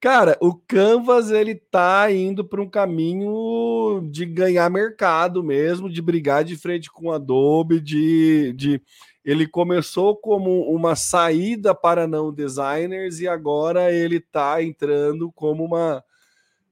[0.00, 6.42] Cara, o Canvas ele tá indo para um caminho de ganhar mercado mesmo, de brigar
[6.42, 8.80] de frente com a Adobe, de, de
[9.26, 16.04] ele começou como uma saída para não designers e agora ele está entrando como uma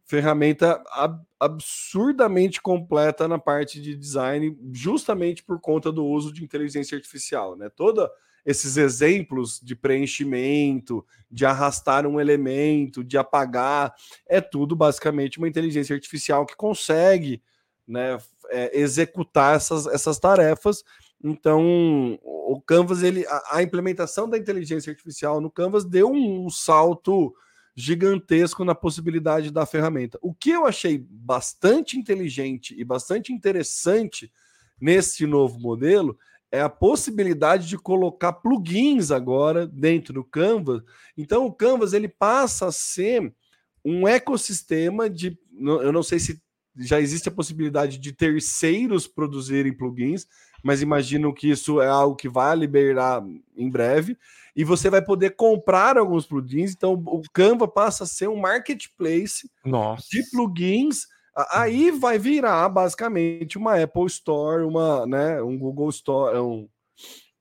[0.04, 6.96] ferramenta ab absurdamente completa na parte de design, justamente por conta do uso de inteligência
[6.96, 7.68] artificial, né?
[7.68, 8.10] Toda
[8.46, 13.94] esses exemplos de preenchimento, de arrastar um elemento, de apagar,
[14.26, 17.42] é tudo basicamente uma inteligência artificial que consegue
[17.86, 18.16] né,
[18.50, 20.84] é, executar essas, essas tarefas.
[21.26, 26.50] Então, o Canvas, ele, a, a, implementação da inteligência artificial no Canvas deu um, um
[26.50, 27.34] salto
[27.74, 30.18] gigantesco na possibilidade da ferramenta.
[30.20, 34.30] O que eu achei bastante inteligente e bastante interessante
[34.78, 36.18] nesse novo modelo
[36.52, 40.82] é a possibilidade de colocar plugins agora dentro do Canvas.
[41.16, 43.34] Então o Canvas ele passa a ser
[43.82, 46.40] um ecossistema de, eu não sei se
[46.76, 50.26] já existe a possibilidade de terceiros produzirem plugins,
[50.64, 53.22] mas imagino que isso é algo que vai liberar
[53.56, 54.16] em breve.
[54.56, 56.72] E você vai poder comprar alguns plugins.
[56.72, 60.06] Então o Canva passa a ser um marketplace Nossa.
[60.10, 61.06] de plugins
[61.50, 66.68] Aí vai virar basicamente uma Apple Store, uma, né, um Google Store, um,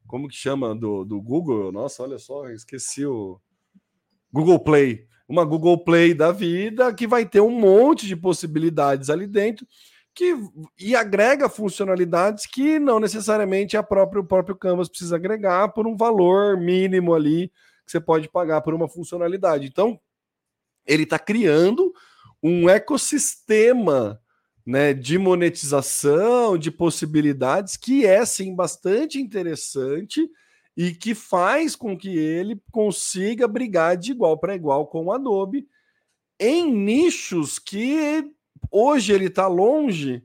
[0.08, 1.72] como que chama do, do Google?
[1.72, 3.40] Nossa, olha só, esqueci o
[4.32, 5.06] Google Play.
[5.28, 9.66] Uma Google Play da vida que vai ter um monte de possibilidades ali dentro
[10.14, 10.36] que
[10.80, 15.96] e agrega funcionalidades que não necessariamente a própria, o próprio Canvas precisa agregar por um
[15.96, 17.52] valor mínimo ali
[17.86, 19.68] que você pode pagar por uma funcionalidade.
[19.68, 20.00] Então,
[20.86, 21.94] ele está criando
[22.42, 24.22] um ecossistema
[24.66, 30.30] né, de monetização, de possibilidades, que é sim bastante interessante
[30.76, 35.68] e que faz com que ele consiga brigar de igual para igual com o Adobe
[36.40, 38.26] em nichos que
[38.72, 40.24] hoje ele está longe,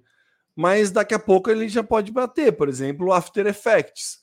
[0.55, 2.53] mas daqui a pouco ele já pode bater.
[2.53, 4.21] Por exemplo, o After Effects.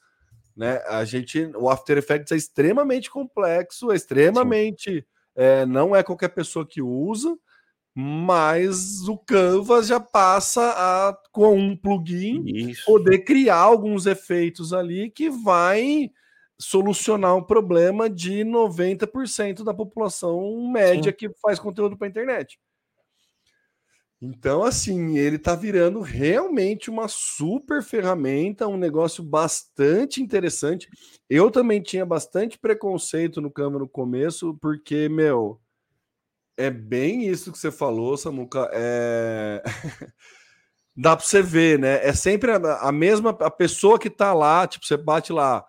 [0.55, 0.81] Né?
[0.87, 5.05] A gente, o After Effects é extremamente complexo, é extremamente.
[5.35, 7.37] É, não é qualquer pessoa que usa
[7.97, 12.85] mas o Canvas já passa a, com um plugin, Isso.
[12.85, 16.11] poder criar alguns efeitos ali que vai
[16.59, 21.17] solucionar um problema de 90% da população média Sim.
[21.17, 22.59] que faz conteúdo para a internet.
[24.21, 30.87] Então, assim, ele está virando realmente uma super ferramenta, um negócio bastante interessante.
[31.29, 35.59] Eu também tinha bastante preconceito no Canva no começo, porque, meu,
[36.57, 38.69] é bem isso que você falou, Samuca.
[38.73, 39.61] É...
[40.97, 42.05] Dá para você ver, né?
[42.07, 45.65] É sempre a, mesma a pessoa que tá lá, tipo, você bate lá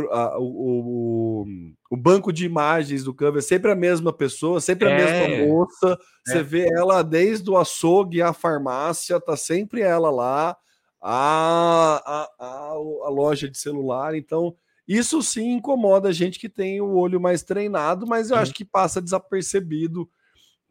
[0.00, 1.46] o, o,
[1.90, 5.28] o, banco de imagens do Canva, é sempre a mesma pessoa, sempre a é.
[5.28, 5.98] mesma moça.
[6.26, 6.42] Você é.
[6.42, 10.56] vê ela desde o açougue à farmácia, tá sempre ela lá,
[11.00, 14.14] a, a, a, a loja de celular.
[14.14, 14.56] Então,
[14.88, 18.64] isso sim incomoda a gente que tem o olho mais treinado, mas eu acho que
[18.64, 20.08] passa desapercebido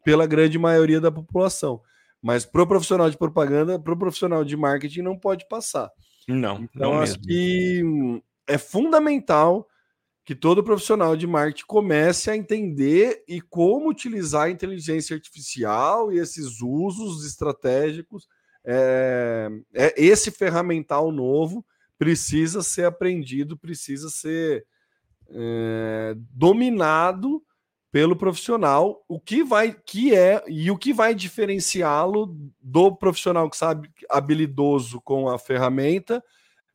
[0.04, 1.80] pela grande maioria da população.
[2.20, 5.90] Mas para o profissional de propaganda, para o profissional de marketing, não pode passar.
[6.28, 7.26] Não, então não acho mesmo.
[7.26, 9.68] que é fundamental
[10.24, 16.18] que todo profissional de marketing comece a entender e como utilizar a inteligência artificial e
[16.18, 18.28] esses usos estratégicos.
[18.64, 21.64] É, é esse ferramental novo
[21.98, 24.64] precisa ser aprendido, precisa ser
[25.28, 27.42] é, dominado
[27.90, 33.56] pelo profissional, o que vai que é e o que vai diferenciá-lo do profissional que
[33.56, 36.24] sabe habilidoso com a ferramenta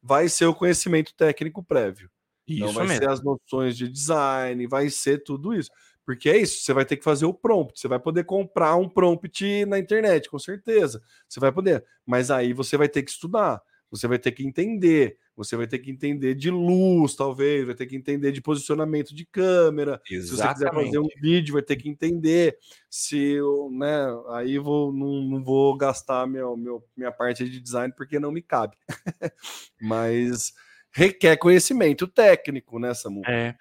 [0.08, 2.10] vai ser o conhecimento técnico prévio.
[2.47, 3.03] Isso Não vai mesmo.
[3.03, 5.70] ser as noções de design, vai ser tudo isso.
[6.05, 8.88] Porque é isso, você vai ter que fazer o prompt, você vai poder comprar um
[8.88, 11.01] prompt na internet, com certeza.
[11.28, 15.18] Você vai poder, mas aí você vai ter que estudar, você vai ter que entender,
[15.38, 19.23] você vai ter que entender de luz, talvez, vai ter que entender de posicionamento de
[19.23, 20.01] câmera.
[20.09, 20.25] Exatamente.
[20.25, 22.57] Se você quiser fazer um vídeo, vai ter que entender
[22.89, 24.07] se eu, né?
[24.29, 28.41] Aí vou, não, não vou gastar meu, meu, minha parte de design porque não me
[28.41, 28.75] cabe.
[29.79, 30.53] Mas
[30.91, 33.21] requer conhecimento técnico, né, Samu?
[33.27, 33.55] É.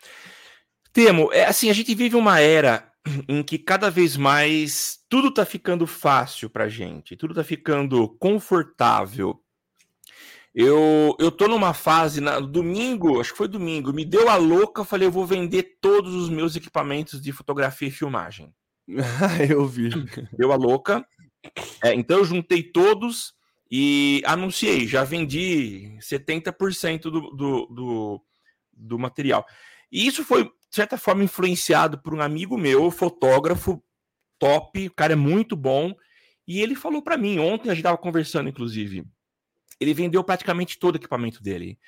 [0.94, 2.90] Temo, é assim, a gente vive uma era
[3.28, 9.38] em que cada vez mais tudo está ficando fácil para gente, tudo está ficando confortável
[10.58, 14.80] eu, eu tô numa fase, na, domingo, acho que foi domingo, me deu a louca,
[14.80, 18.54] eu falei, eu vou vender todos os meus equipamentos de fotografia e filmagem.
[19.50, 19.90] eu vi.
[20.32, 21.06] Deu a louca.
[21.84, 23.34] É, então eu juntei todos
[23.70, 28.22] e anunciei, já vendi 70% do, do, do,
[28.72, 29.44] do material.
[29.92, 33.82] E isso foi, de certa forma, influenciado por um amigo meu, fotógrafo
[34.38, 35.94] top, o cara é muito bom,
[36.48, 39.04] e ele falou para mim, ontem a gente estava conversando, inclusive,
[39.80, 41.78] ele vendeu praticamente todo o equipamento dele.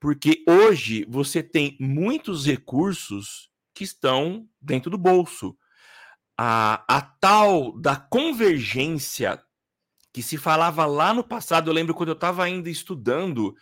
[0.00, 5.56] Porque hoje você tem muitos recursos que estão dentro do bolso.
[6.36, 9.42] a, a tal da convergência
[10.12, 13.54] que se falava lá no passado, eu lembro quando eu estava ainda estudando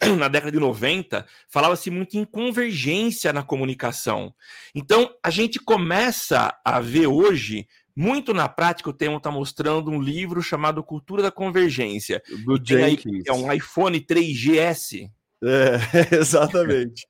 [0.18, 4.34] na década de 90, falava-se muito em convergência na comunicação.
[4.74, 10.00] Então, a gente começa a ver hoje, muito na prática, o Temo está mostrando um
[10.00, 12.22] livro chamado Cultura da Convergência.
[12.44, 13.24] Do Jenkins.
[13.26, 15.10] é um iPhone 3GS.
[15.42, 15.78] É,
[16.16, 17.06] exatamente.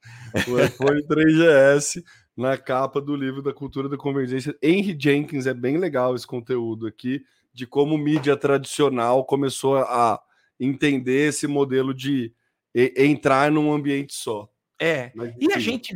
[0.49, 2.03] o iPhone 3GS
[2.37, 4.57] na capa do livro da Cultura da Convergência.
[4.63, 7.23] Henry Jenkins, é bem legal esse conteúdo aqui,
[7.53, 10.21] de como mídia tradicional começou a
[10.59, 12.33] entender esse modelo de
[12.75, 14.49] entrar num ambiente só.
[14.81, 15.11] É.
[15.15, 15.95] Mas, e a gente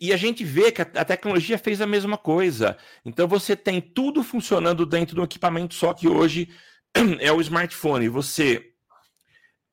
[0.00, 2.76] e a gente vê que a, tecnologia fez a mesma coisa.
[3.04, 6.48] Então você tem tudo funcionando dentro de um equipamento só que hoje
[7.20, 8.08] é o smartphone.
[8.08, 8.72] Você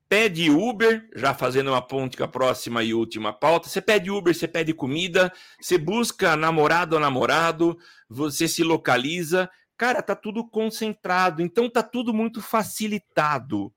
[0.08, 3.68] pede Uber, já fazendo uma ponte com a próxima e última pauta.
[3.68, 7.76] Você pede Uber, você pede comida, você busca namorado ou namorado,
[8.08, 9.50] você se localiza.
[9.76, 13.72] Cara, tá tudo concentrado, então tá tudo muito facilitado.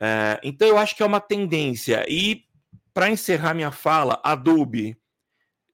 [0.00, 2.04] É, então eu acho que é uma tendência.
[2.08, 2.44] E
[2.92, 4.96] para encerrar minha fala, Adobe,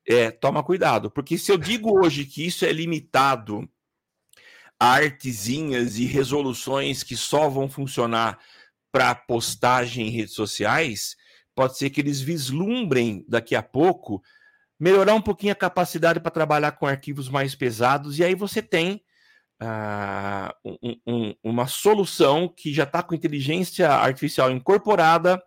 [0.06, 3.68] é, toma cuidado, porque se eu digo hoje que isso é limitado
[4.78, 8.38] a artezinhas e resoluções que só vão funcionar
[8.92, 11.16] para postagem em redes sociais,
[11.54, 14.22] pode ser que eles vislumbrem daqui a pouco
[14.78, 19.02] melhorar um pouquinho a capacidade para trabalhar com arquivos mais pesados, e aí você tem
[19.62, 25.42] uh, um, um, uma solução que já está com inteligência artificial incorporada,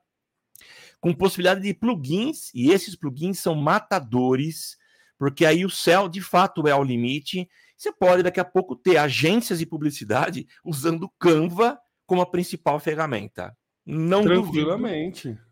[1.08, 4.78] com possibilidade de plugins, e esses plugins são matadores,
[5.18, 7.50] porque aí o céu de fato é o limite.
[7.78, 13.56] Você pode daqui a pouco ter agências de publicidade usando Canva como a principal ferramenta.
[13.86, 15.30] Não Tranquilamente.
[15.30, 15.48] Duvido.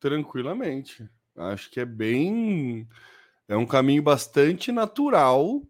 [0.00, 1.08] Tranquilamente.
[1.36, 2.86] Acho que é bem.
[3.48, 5.62] É um caminho bastante natural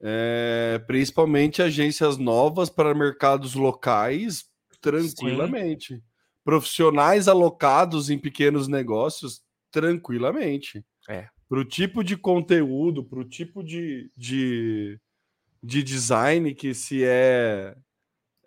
[0.00, 4.44] é, principalmente agências novas para mercados locais,
[4.80, 5.94] tranquilamente.
[5.96, 6.02] Sim.
[6.44, 10.84] Profissionais alocados em pequenos negócios, tranquilamente.
[11.08, 11.28] É.
[11.48, 15.00] Para o tipo de conteúdo, para o tipo de, de,
[15.62, 17.74] de design que se é,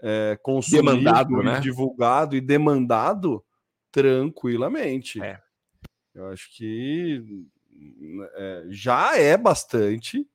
[0.02, 1.60] é consumido, demandado, né?
[1.60, 3.44] divulgado e demandado,
[3.92, 5.22] tranquilamente.
[5.22, 5.42] É.
[6.14, 7.46] Eu acho que
[8.36, 10.28] é, já é bastante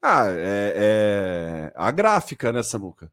[0.00, 1.72] ah, é, é...
[1.74, 3.10] a gráfica, né, Samuca?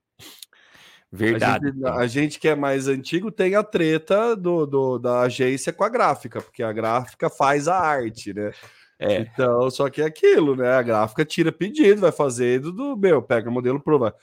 [1.16, 1.68] Verdade.
[1.68, 5.72] A gente, a gente, que é mais antigo tem a treta do, do, da agência
[5.72, 8.52] com a gráfica, porque a gráfica faz a arte, né?
[9.00, 9.22] É.
[9.22, 10.72] Então, só que é aquilo, né?
[10.74, 14.16] A gráfica tira pedido, vai fazer do, do meu, pega o modelo prova.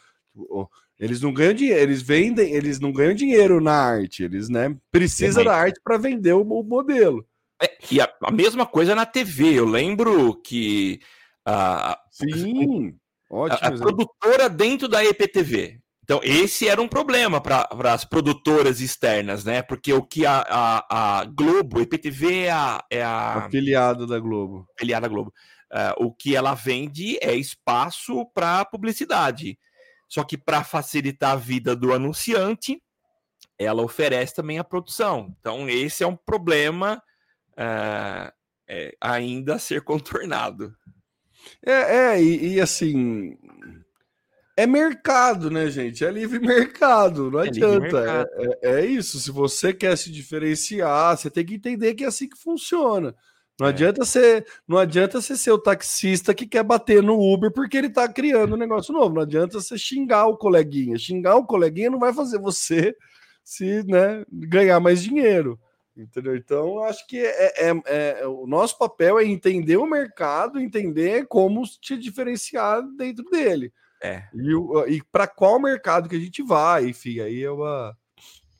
[0.99, 5.43] Eles não ganham dinheiro, eles vendem, eles não ganham dinheiro na arte, eles, né, precisam
[5.43, 7.27] da arte para vender o, o modelo.
[7.61, 9.55] É, e a, a, mesma coisa na TV.
[9.55, 11.01] Eu lembro que
[11.45, 12.97] a, Sim,
[13.31, 13.59] ótimo.
[13.61, 15.82] A, a produtora dentro da EPTV.
[16.05, 19.63] Então, esse era um problema para as produtoras externas, né?
[19.63, 23.47] Porque o que a, a, a Globo, a EPTV é a, é a.
[23.47, 24.67] Afiliada da Globo.
[24.77, 25.33] Afiliada da Globo.
[25.73, 29.59] Uh, o que ela vende é espaço para publicidade.
[30.09, 32.83] Só que para facilitar a vida do anunciante,
[33.59, 35.35] ela oferece também a produção.
[35.41, 37.03] Então, esse é um problema
[37.53, 38.33] uh,
[38.69, 40.75] é, ainda a ser contornado.
[41.65, 43.37] É, é e, e, assim.
[44.63, 46.05] É mercado, né, gente?
[46.05, 48.29] É livre mercado, não é adianta.
[48.37, 49.19] É, é, é, isso.
[49.19, 53.13] Se você quer se diferenciar, você tem que entender que é assim que funciona.
[53.59, 53.71] Não é.
[53.71, 57.89] adianta ser, não adianta você ser o taxista que quer bater no Uber porque ele
[57.89, 59.17] está criando um negócio novo.
[59.17, 60.97] Não adianta você xingar o coleguinha.
[60.97, 62.95] Xingar o coleguinha não vai fazer você
[63.43, 65.59] se, né, ganhar mais dinheiro.
[65.97, 66.37] Entendeu?
[66.37, 71.65] Então, acho que é, é, é, o nosso papel é entender o mercado, entender como
[71.65, 73.73] te diferenciar dentro dele.
[74.03, 74.25] É.
[74.35, 77.97] E, e para qual mercado que a gente vai, enfim, aí é uma,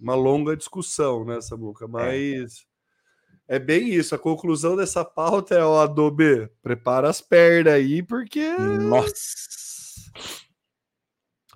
[0.01, 1.85] uma longa discussão, né, Samuca?
[1.85, 1.89] É.
[1.89, 2.65] Mas
[3.49, 3.57] é.
[3.57, 4.15] é bem isso.
[4.15, 8.53] A conclusão dessa pauta é: o Adobe, prepara as pernas aí, porque.
[8.57, 9.53] Nossa!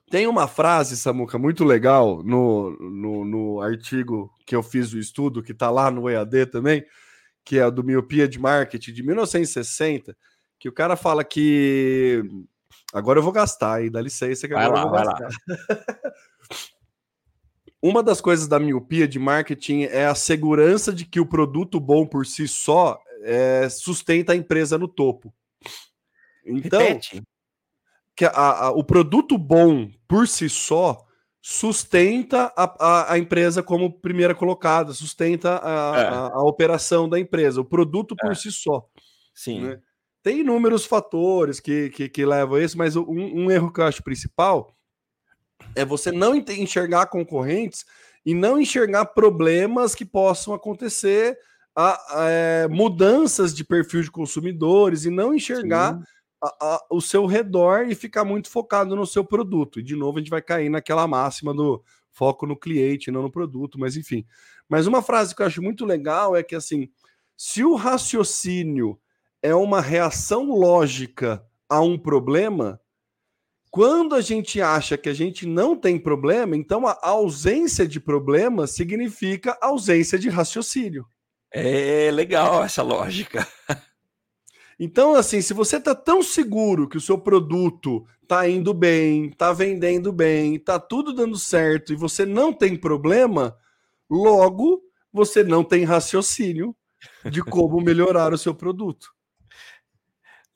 [0.09, 5.43] Tem uma frase, Samuca, muito legal no, no, no artigo que eu fiz o estudo,
[5.43, 6.85] que está lá no EAD também,
[7.45, 10.17] que é a do Miopia de Marketing, de 1960,
[10.61, 12.23] que o cara fala que.
[12.93, 15.29] Agora eu vou gastar, e dá licença que agora lá, eu vou gastar.
[17.83, 22.07] Uma das coisas da miopia de marketing é a segurança de que o produto bom
[22.07, 25.33] por si só é, sustenta a empresa no topo.
[26.45, 27.23] Então, Repete
[28.17, 31.05] que a, a, o produto bom por si só
[31.43, 36.09] sustenta a, a, empresa como primeira colocada, sustenta a, é.
[36.09, 38.35] a, operação da empresa, o produto por é.
[38.35, 38.89] si só.
[39.35, 39.61] Sim.
[39.61, 39.81] Né?
[40.27, 43.85] Tem inúmeros fatores que, que, que levam a isso, mas um, um erro que eu
[43.85, 44.77] acho principal
[45.73, 47.85] é você não enxergar concorrentes
[48.25, 51.39] e não enxergar problemas que possam acontecer,
[51.77, 55.97] a, a, é, mudanças de perfil de consumidores e não enxergar
[56.43, 59.79] a, o seu redor e ficar muito focado no seu produto.
[59.79, 63.31] E de novo a gente vai cair naquela máxima do foco no cliente, não no
[63.31, 64.27] produto, mas enfim.
[64.69, 66.91] Mas uma frase que eu acho muito legal é que assim,
[67.37, 68.99] se o raciocínio
[69.47, 72.81] é uma reação lógica a um problema,
[73.71, 78.67] quando a gente acha que a gente não tem problema, então a ausência de problema
[78.67, 81.07] significa ausência de raciocínio.
[81.53, 83.47] É legal essa lógica.
[84.79, 89.51] Então, assim, se você está tão seguro que o seu produto está indo bem, está
[89.51, 93.57] vendendo bem, está tudo dando certo e você não tem problema,
[94.11, 96.77] logo você não tem raciocínio
[97.31, 99.16] de como melhorar o seu produto.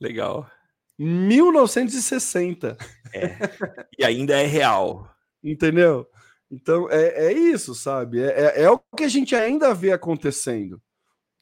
[0.01, 0.49] Legal.
[0.97, 2.75] 1960.
[3.13, 3.37] É.
[3.97, 5.07] E ainda é real.
[5.43, 6.07] Entendeu?
[6.49, 8.21] Então é, é isso, sabe?
[8.21, 10.81] É, é, é, o que a gente ainda vê acontecendo.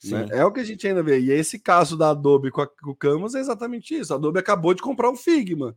[0.03, 0.28] Né?
[0.32, 1.20] É o que a gente ainda vê.
[1.20, 4.14] E esse caso da Adobe com, a, com o Canvas é exatamente isso.
[4.14, 5.76] A Adobe acabou de comprar o Figma.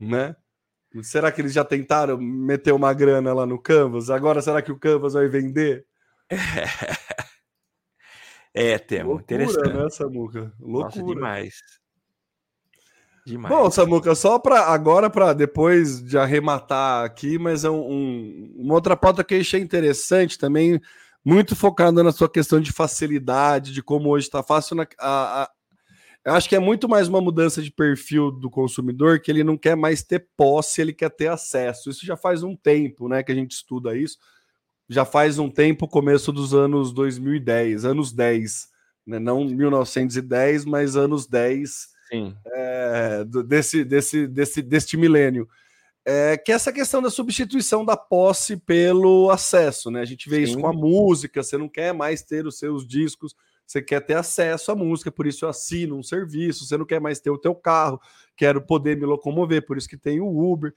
[0.00, 0.34] Né?
[1.02, 4.10] Será que eles já tentaram meter uma grana lá no Canvas?
[4.10, 5.86] Agora será que o Canvas vai vender?
[8.54, 9.10] É, Temo.
[9.10, 9.76] Loucura, interessante.
[9.76, 10.52] né, Samuca?
[10.60, 10.84] Loucura.
[10.84, 11.54] Nossa, demais.
[13.28, 13.54] Demais.
[13.54, 18.74] Bom, Samuca, só para agora, para depois de arrematar aqui, mas é um, um, uma
[18.74, 20.80] outra pauta que eu achei interessante também,
[21.22, 24.76] muito focada na sua questão de facilidade, de como hoje está fácil.
[24.76, 25.50] Na, a, a,
[26.24, 29.58] eu acho que é muito mais uma mudança de perfil do consumidor, que ele não
[29.58, 31.90] quer mais ter posse, ele quer ter acesso.
[31.90, 34.16] Isso já faz um tempo, né, que a gente estuda isso.
[34.88, 38.68] Já faz um tempo, começo dos anos 2010, anos 10,
[39.06, 42.34] né, não 1910, mas anos 10 Sim.
[42.46, 45.48] É, desse, desse, desse, deste milênio.
[46.04, 50.00] É, que é essa questão da substituição da posse pelo acesso, né?
[50.00, 50.42] A gente vê Sim.
[50.42, 53.34] isso com a música, você não quer mais ter os seus discos,
[53.66, 56.98] você quer ter acesso à música, por isso eu assino um serviço, você não quer
[56.98, 58.00] mais ter o teu carro,
[58.34, 60.72] quero poder me locomover, por isso que tem o Uber.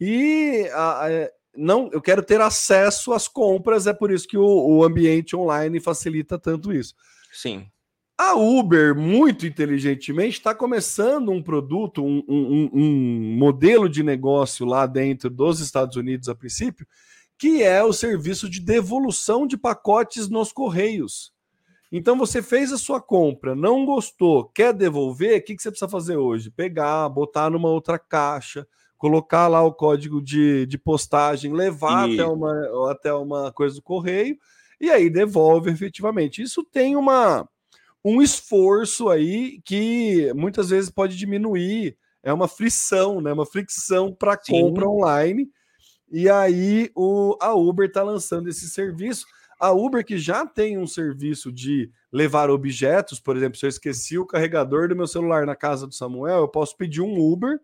[0.00, 4.44] E a, a, não, eu quero ter acesso às compras, é por isso que o,
[4.44, 6.94] o ambiente online facilita tanto isso.
[7.32, 7.66] Sim.
[8.18, 14.86] A Uber, muito inteligentemente, está começando um produto, um, um, um, modelo de negócio lá
[14.86, 16.86] dentro dos Estados Unidos, a princípio,
[17.38, 21.30] que é o serviço de devolução de pacotes nos correios.
[21.92, 25.88] Então você fez a sua compra, não gostou, quer devolver, o que, que você precisa
[25.88, 26.50] fazer hoje?
[26.50, 32.90] Pegar, botar numa outra caixa, colocar lá o código de, de postagem, levar até uma,
[32.90, 34.36] até uma coisa do correio
[34.80, 36.42] e aí devolve efetivamente.
[36.42, 37.48] Isso tem uma
[38.04, 43.32] um esforço aí que muitas vezes pode diminuir, é uma frição, né?
[43.32, 45.50] Uma fricção para compra online.
[46.10, 49.26] E aí o, a Uber está lançando esse serviço.
[49.58, 54.18] A Uber que já tem um serviço de levar objetos, por exemplo, se eu esqueci
[54.18, 57.58] o carregador do meu celular na casa do Samuel, eu posso pedir um Uber,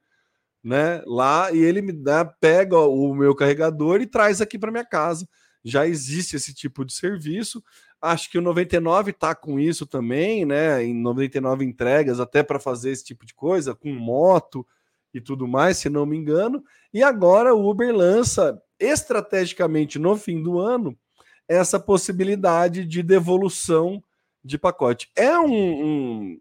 [0.62, 4.84] né, lá e ele me dá, pega o meu carregador e traz aqui para minha
[4.84, 5.28] casa.
[5.64, 7.62] Já existe esse tipo de serviço.
[8.00, 10.82] Acho que o 99 tá com isso também, né?
[10.82, 14.66] Em 99 entregas, até para fazer esse tipo de coisa, com moto
[15.14, 16.64] e tudo mais, se não me engano.
[16.92, 20.98] E agora o Uber lança estrategicamente no fim do ano
[21.46, 24.02] essa possibilidade de devolução
[24.44, 25.10] de pacote.
[25.14, 26.40] É um, um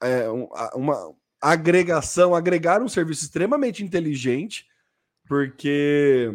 [0.00, 4.66] é um, uma agregação, agregar um serviço extremamente inteligente,
[5.26, 6.32] porque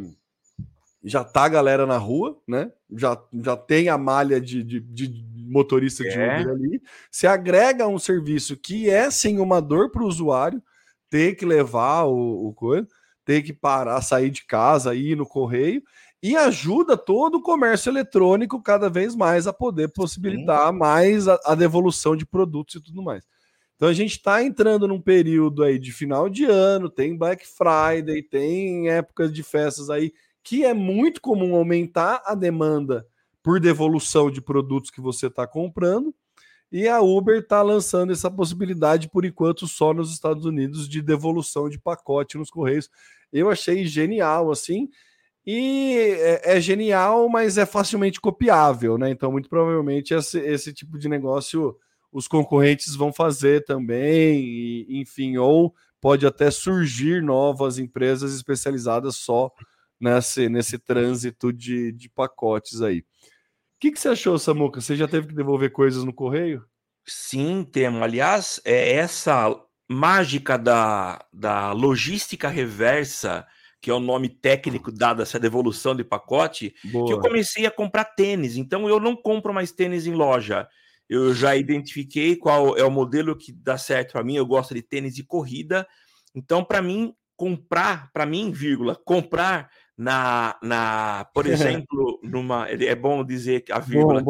[1.03, 2.71] já tá a galera na rua, né?
[2.95, 6.09] Já, já tem a malha de, de, de motorista é.
[6.09, 6.81] de Uber ali.
[7.11, 10.61] Se agrega um serviço que é sem uma dor para o usuário,
[11.09, 12.87] ter que levar o, o coisa,
[13.25, 15.83] ter que parar, sair de casa, ir no correio,
[16.21, 20.77] e ajuda todo o comércio eletrônico cada vez mais a poder possibilitar Sim.
[20.79, 23.25] mais a, a devolução de produtos e tudo mais.
[23.83, 28.23] Então a gente está entrando num período aí de final de ano, tem Black Friday,
[28.23, 33.05] tem épocas de festas aí que é muito comum aumentar a demanda
[33.43, 36.15] por devolução de produtos que você está comprando.
[36.71, 41.67] E a Uber está lançando essa possibilidade, por enquanto, só nos Estados Unidos, de devolução
[41.67, 42.89] de pacote nos Correios.
[43.33, 44.87] Eu achei genial, assim.
[45.45, 49.09] E é, é genial, mas é facilmente copiável, né?
[49.09, 51.77] Então, muito provavelmente, esse, esse tipo de negócio
[52.13, 59.51] os concorrentes vão fazer também, e, enfim, ou pode até surgir novas empresas especializadas só
[59.99, 62.99] nesse, nesse trânsito de, de pacotes aí.
[62.99, 63.03] O
[63.79, 64.79] que, que você achou, Samuca?
[64.79, 66.63] Você já teve que devolver coisas no correio?
[67.05, 68.01] Sim, temos.
[68.01, 69.53] Aliás, é essa
[69.89, 73.45] mágica da, da logística reversa,
[73.81, 77.07] que é o nome técnico dado a essa devolução de pacote, Boa.
[77.07, 78.55] que eu comecei a comprar tênis.
[78.55, 80.67] Então eu não compro mais tênis em loja.
[81.09, 84.35] Eu já identifiquei qual é o modelo que dá certo para mim.
[84.35, 85.87] Eu gosto de tênis de corrida.
[86.33, 91.45] Então, para mim, comprar, para mim, vírgula, comprar na, na por
[91.85, 92.67] exemplo, numa.
[92.69, 94.23] É bom dizer que a vírgula.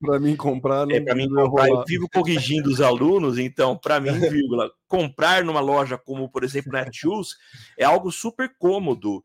[0.00, 0.86] Para mim, comprar.
[0.86, 1.68] Não é, para mim, comprar.
[1.68, 4.10] Eu vivo corrigindo os alunos, então, para mim,
[4.42, 7.36] vírgula, comprar numa loja como, por exemplo, Netshoes
[7.76, 9.22] é algo super cômodo.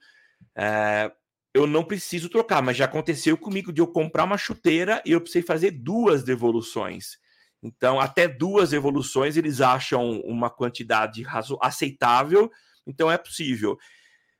[0.56, 1.12] É,
[1.54, 5.22] eu não preciso trocar, mas já aconteceu comigo de eu comprar uma chuteira e eu
[5.22, 7.18] precisei fazer duas devoluções.
[7.62, 11.24] Então, até duas devoluções eles acham uma quantidade
[11.62, 12.52] aceitável,
[12.86, 13.78] então é possível.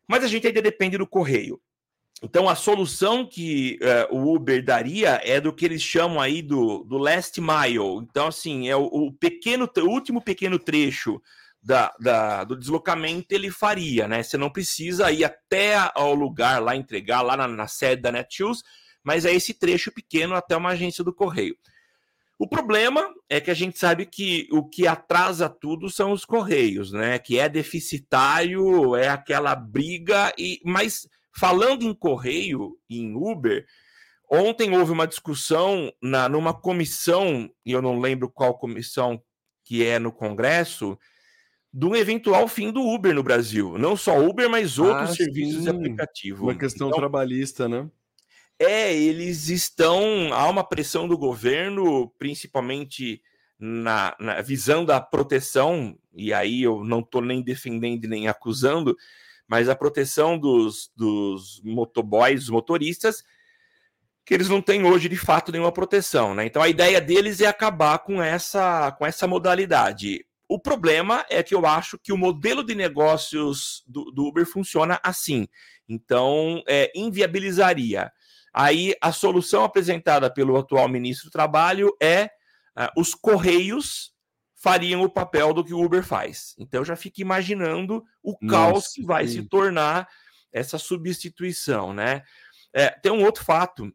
[0.08, 1.62] Mas a gente ainda depende do correio.
[2.22, 3.78] Então, a solução que
[4.10, 7.98] uh, o Uber daria é do que eles chamam aí do, do last mile.
[8.02, 11.22] Então, assim, é o, o pequeno, o último pequeno trecho
[11.64, 14.22] da, da, do deslocamento ele faria, né?
[14.22, 18.62] Você não precisa ir até ao lugar lá entregar, lá na, na sede da Netshoes,
[19.02, 21.56] mas é esse trecho pequeno até uma agência do correio.
[22.38, 26.92] O problema é que a gente sabe que o que atrasa tudo são os correios,
[26.92, 27.18] né?
[27.18, 33.66] Que é deficitário, é aquela briga e mas falando em correio em Uber,
[34.30, 39.22] ontem houve uma discussão na numa comissão, e eu não lembro qual comissão
[39.64, 40.98] que é no Congresso,
[41.74, 43.78] do eventual fim do Uber no Brasil.
[43.80, 45.64] Não só Uber, mas outros ah, serviços sim.
[45.64, 46.44] de aplicativo.
[46.44, 47.90] Uma questão então, trabalhista, né?
[48.60, 50.32] É, eles estão.
[50.32, 53.22] Há uma pressão do governo, principalmente
[53.60, 58.96] na, na visando a proteção, e aí eu não estou nem defendendo nem acusando,
[59.48, 63.24] mas a proteção dos, dos motoboys, dos motoristas,
[64.26, 66.46] que eles não têm hoje de fato nenhuma proteção, né?
[66.46, 70.26] Então a ideia deles é acabar com essa, com essa modalidade.
[70.54, 75.00] O problema é que eu acho que o modelo de negócios do, do Uber funciona
[75.02, 75.48] assim.
[75.90, 78.12] Então, é, inviabilizaria.
[78.54, 82.26] Aí, a solução apresentada pelo atual ministro do Trabalho é
[82.78, 84.14] uh, os Correios
[84.54, 86.54] fariam o papel do que o Uber faz.
[86.60, 89.42] Então, eu já fico imaginando o Nossa, caos que vai sim.
[89.42, 90.08] se tornar
[90.52, 92.22] essa substituição, né?
[92.72, 93.92] É, tem um outro fato,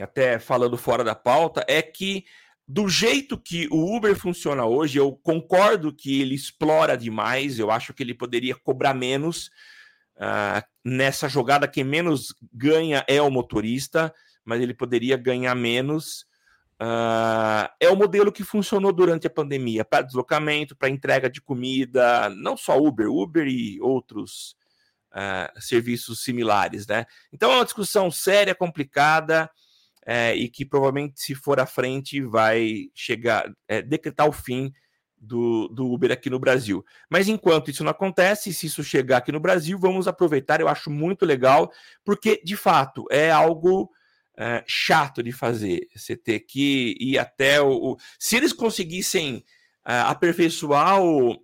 [0.00, 2.24] até falando fora da pauta, é que
[2.68, 7.58] do jeito que o Uber funciona hoje, eu concordo que ele explora demais.
[7.58, 9.46] Eu acho que ele poderia cobrar menos.
[10.16, 14.12] Uh, nessa jogada, quem menos ganha é o motorista,
[14.44, 16.26] mas ele poderia ganhar menos.
[16.78, 22.28] Uh, é o modelo que funcionou durante a pandemia para deslocamento, para entrega de comida,
[22.28, 24.54] não só Uber, Uber e outros
[25.12, 27.06] uh, serviços similares, né?
[27.32, 29.50] Então é uma discussão séria, complicada
[30.10, 34.72] é, e que provavelmente, se for à frente, vai chegar, é, decretar o fim
[35.18, 36.82] do, do Uber aqui no Brasil.
[37.10, 40.62] Mas enquanto isso não acontece, se isso chegar aqui no Brasil, vamos aproveitar.
[40.62, 41.70] Eu acho muito legal,
[42.06, 43.90] porque de fato é algo
[44.34, 45.86] é, chato de fazer.
[45.94, 47.92] Você ter que ir até o.
[47.92, 47.96] o...
[48.18, 49.44] Se eles conseguissem
[49.86, 51.38] é, aperfeiçoar o,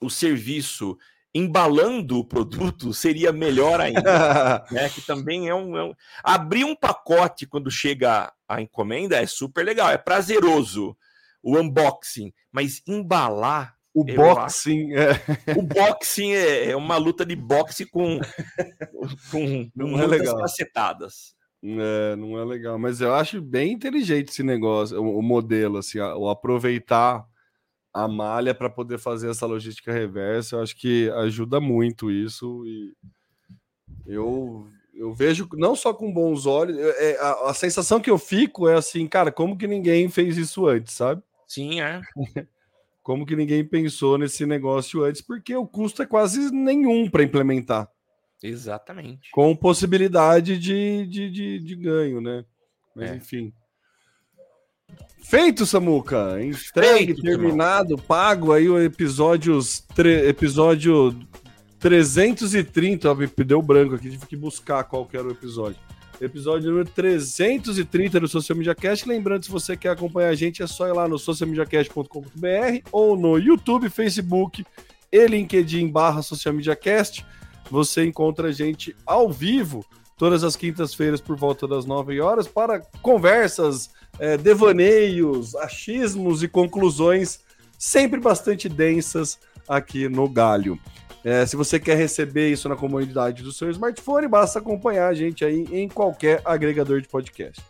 [0.00, 0.96] o serviço
[1.36, 4.88] embalando o produto seria melhor ainda, né?
[4.88, 9.64] Que também é um, é um, abrir um pacote quando chega a encomenda é super
[9.64, 10.96] legal, é prazeroso
[11.42, 15.12] o unboxing, mas embalar o boxing, é...
[15.56, 18.20] o boxing é, é, uma luta de boxe com
[19.30, 20.36] com não é legal.
[20.38, 21.34] cacetadas.
[21.62, 25.98] É, não é legal, mas eu acho bem inteligente esse negócio, o, o modelo assim,
[25.98, 27.24] o aproveitar
[27.96, 30.56] a malha para poder fazer essa logística reversa.
[30.56, 32.94] Eu acho que ajuda muito isso e
[34.06, 38.66] eu eu vejo não só com bons olhos, é, a, a, sensação que eu fico
[38.66, 41.22] é assim, cara, como que ninguém fez isso antes, sabe?
[41.46, 42.00] Sim, é.
[43.02, 47.90] como que ninguém pensou nesse negócio antes, porque o custo é quase nenhum para implementar.
[48.42, 49.30] Exatamente.
[49.32, 52.44] Com possibilidade de, de, de, de ganho, né?
[52.94, 53.16] Mas é.
[53.16, 53.52] enfim.
[55.22, 56.40] Feito, Samuca.
[56.40, 59.58] Entregue, Feito, terminado, pago aí o episódio,
[59.94, 60.28] tre...
[60.28, 61.16] episódio
[61.80, 63.10] 330.
[63.10, 65.76] Ó, deu branco aqui, tive que buscar qual era o episódio.
[66.20, 69.06] Episódio número 330 do Social Media Cast.
[69.06, 73.36] Lembrando, se você quer acompanhar a gente, é só ir lá no socialmediacast.com.br ou no
[73.36, 74.64] YouTube, Facebook
[75.12, 77.24] e LinkedIn barra Social Media Cast.
[77.70, 79.84] Você encontra a gente ao vivo
[80.16, 87.40] todas as quintas-feiras por volta das 9 horas para conversas é, devaneios, achismos e conclusões
[87.78, 89.38] sempre bastante densas
[89.68, 90.78] aqui no Galho.
[91.22, 95.44] É, se você quer receber isso na comunidade do seu smartphone, basta acompanhar a gente
[95.44, 97.60] aí em qualquer agregador de podcast.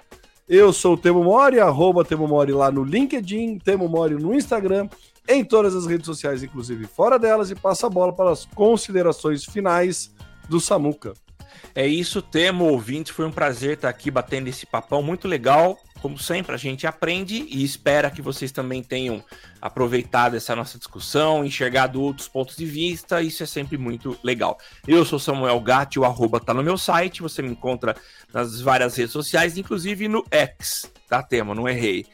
[0.48, 4.88] Eu sou o Temo Mori, arroba Temo Mori lá no LinkedIn, Temo Mori no Instagram,
[5.28, 9.44] em todas as redes sociais, inclusive fora delas, e passa a bola para as considerações
[9.44, 10.14] finais
[10.48, 11.14] do Samuca.
[11.76, 13.12] É isso, Temo, ouvinte.
[13.12, 15.78] Foi um prazer estar aqui batendo esse papão muito legal.
[16.00, 19.22] Como sempre, a gente aprende e espera que vocês também tenham
[19.60, 23.20] aproveitado essa nossa discussão, enxergado outros pontos de vista.
[23.20, 24.58] Isso é sempre muito legal.
[24.88, 27.20] Eu sou Samuel Gatti, o arroba tá no meu site.
[27.20, 27.94] Você me encontra
[28.32, 31.54] nas várias redes sociais, inclusive no X, tá, Tema?
[31.54, 32.06] Não errei.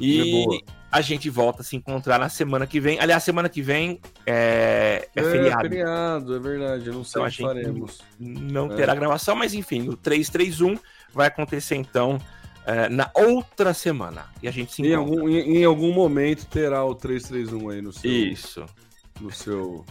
[0.00, 2.98] E a gente volta a se encontrar na semana que vem.
[2.98, 5.66] Aliás, semana que vem é, é, é feriado.
[5.66, 6.86] É feriado, é verdade.
[6.86, 7.98] Eu não sei então, o que faremos.
[8.18, 8.76] Não é.
[8.76, 10.78] terá gravação, mas enfim, o 331
[11.12, 12.18] vai acontecer então
[12.66, 14.26] é, na outra semana.
[14.42, 17.92] E a gente se em algum, em, em, algum momento terá o 331 aí no
[17.92, 18.10] seu.
[18.10, 18.66] Isso.
[19.20, 19.84] No seu.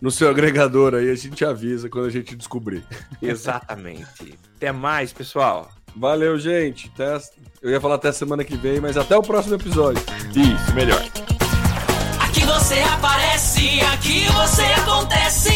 [0.00, 2.84] No seu agregador aí, a gente avisa quando a gente descobrir.
[3.22, 4.38] Exatamente.
[4.56, 5.70] Até mais, pessoal.
[5.96, 6.90] Valeu, gente.
[6.94, 7.18] Até...
[7.62, 10.02] Eu ia falar até semana que vem, mas até o próximo episódio.
[10.30, 11.02] Isso, melhor.
[12.20, 15.50] Aqui você aparece, aqui você acontece.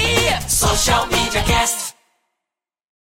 [0.49, 1.88] Social Media Cast.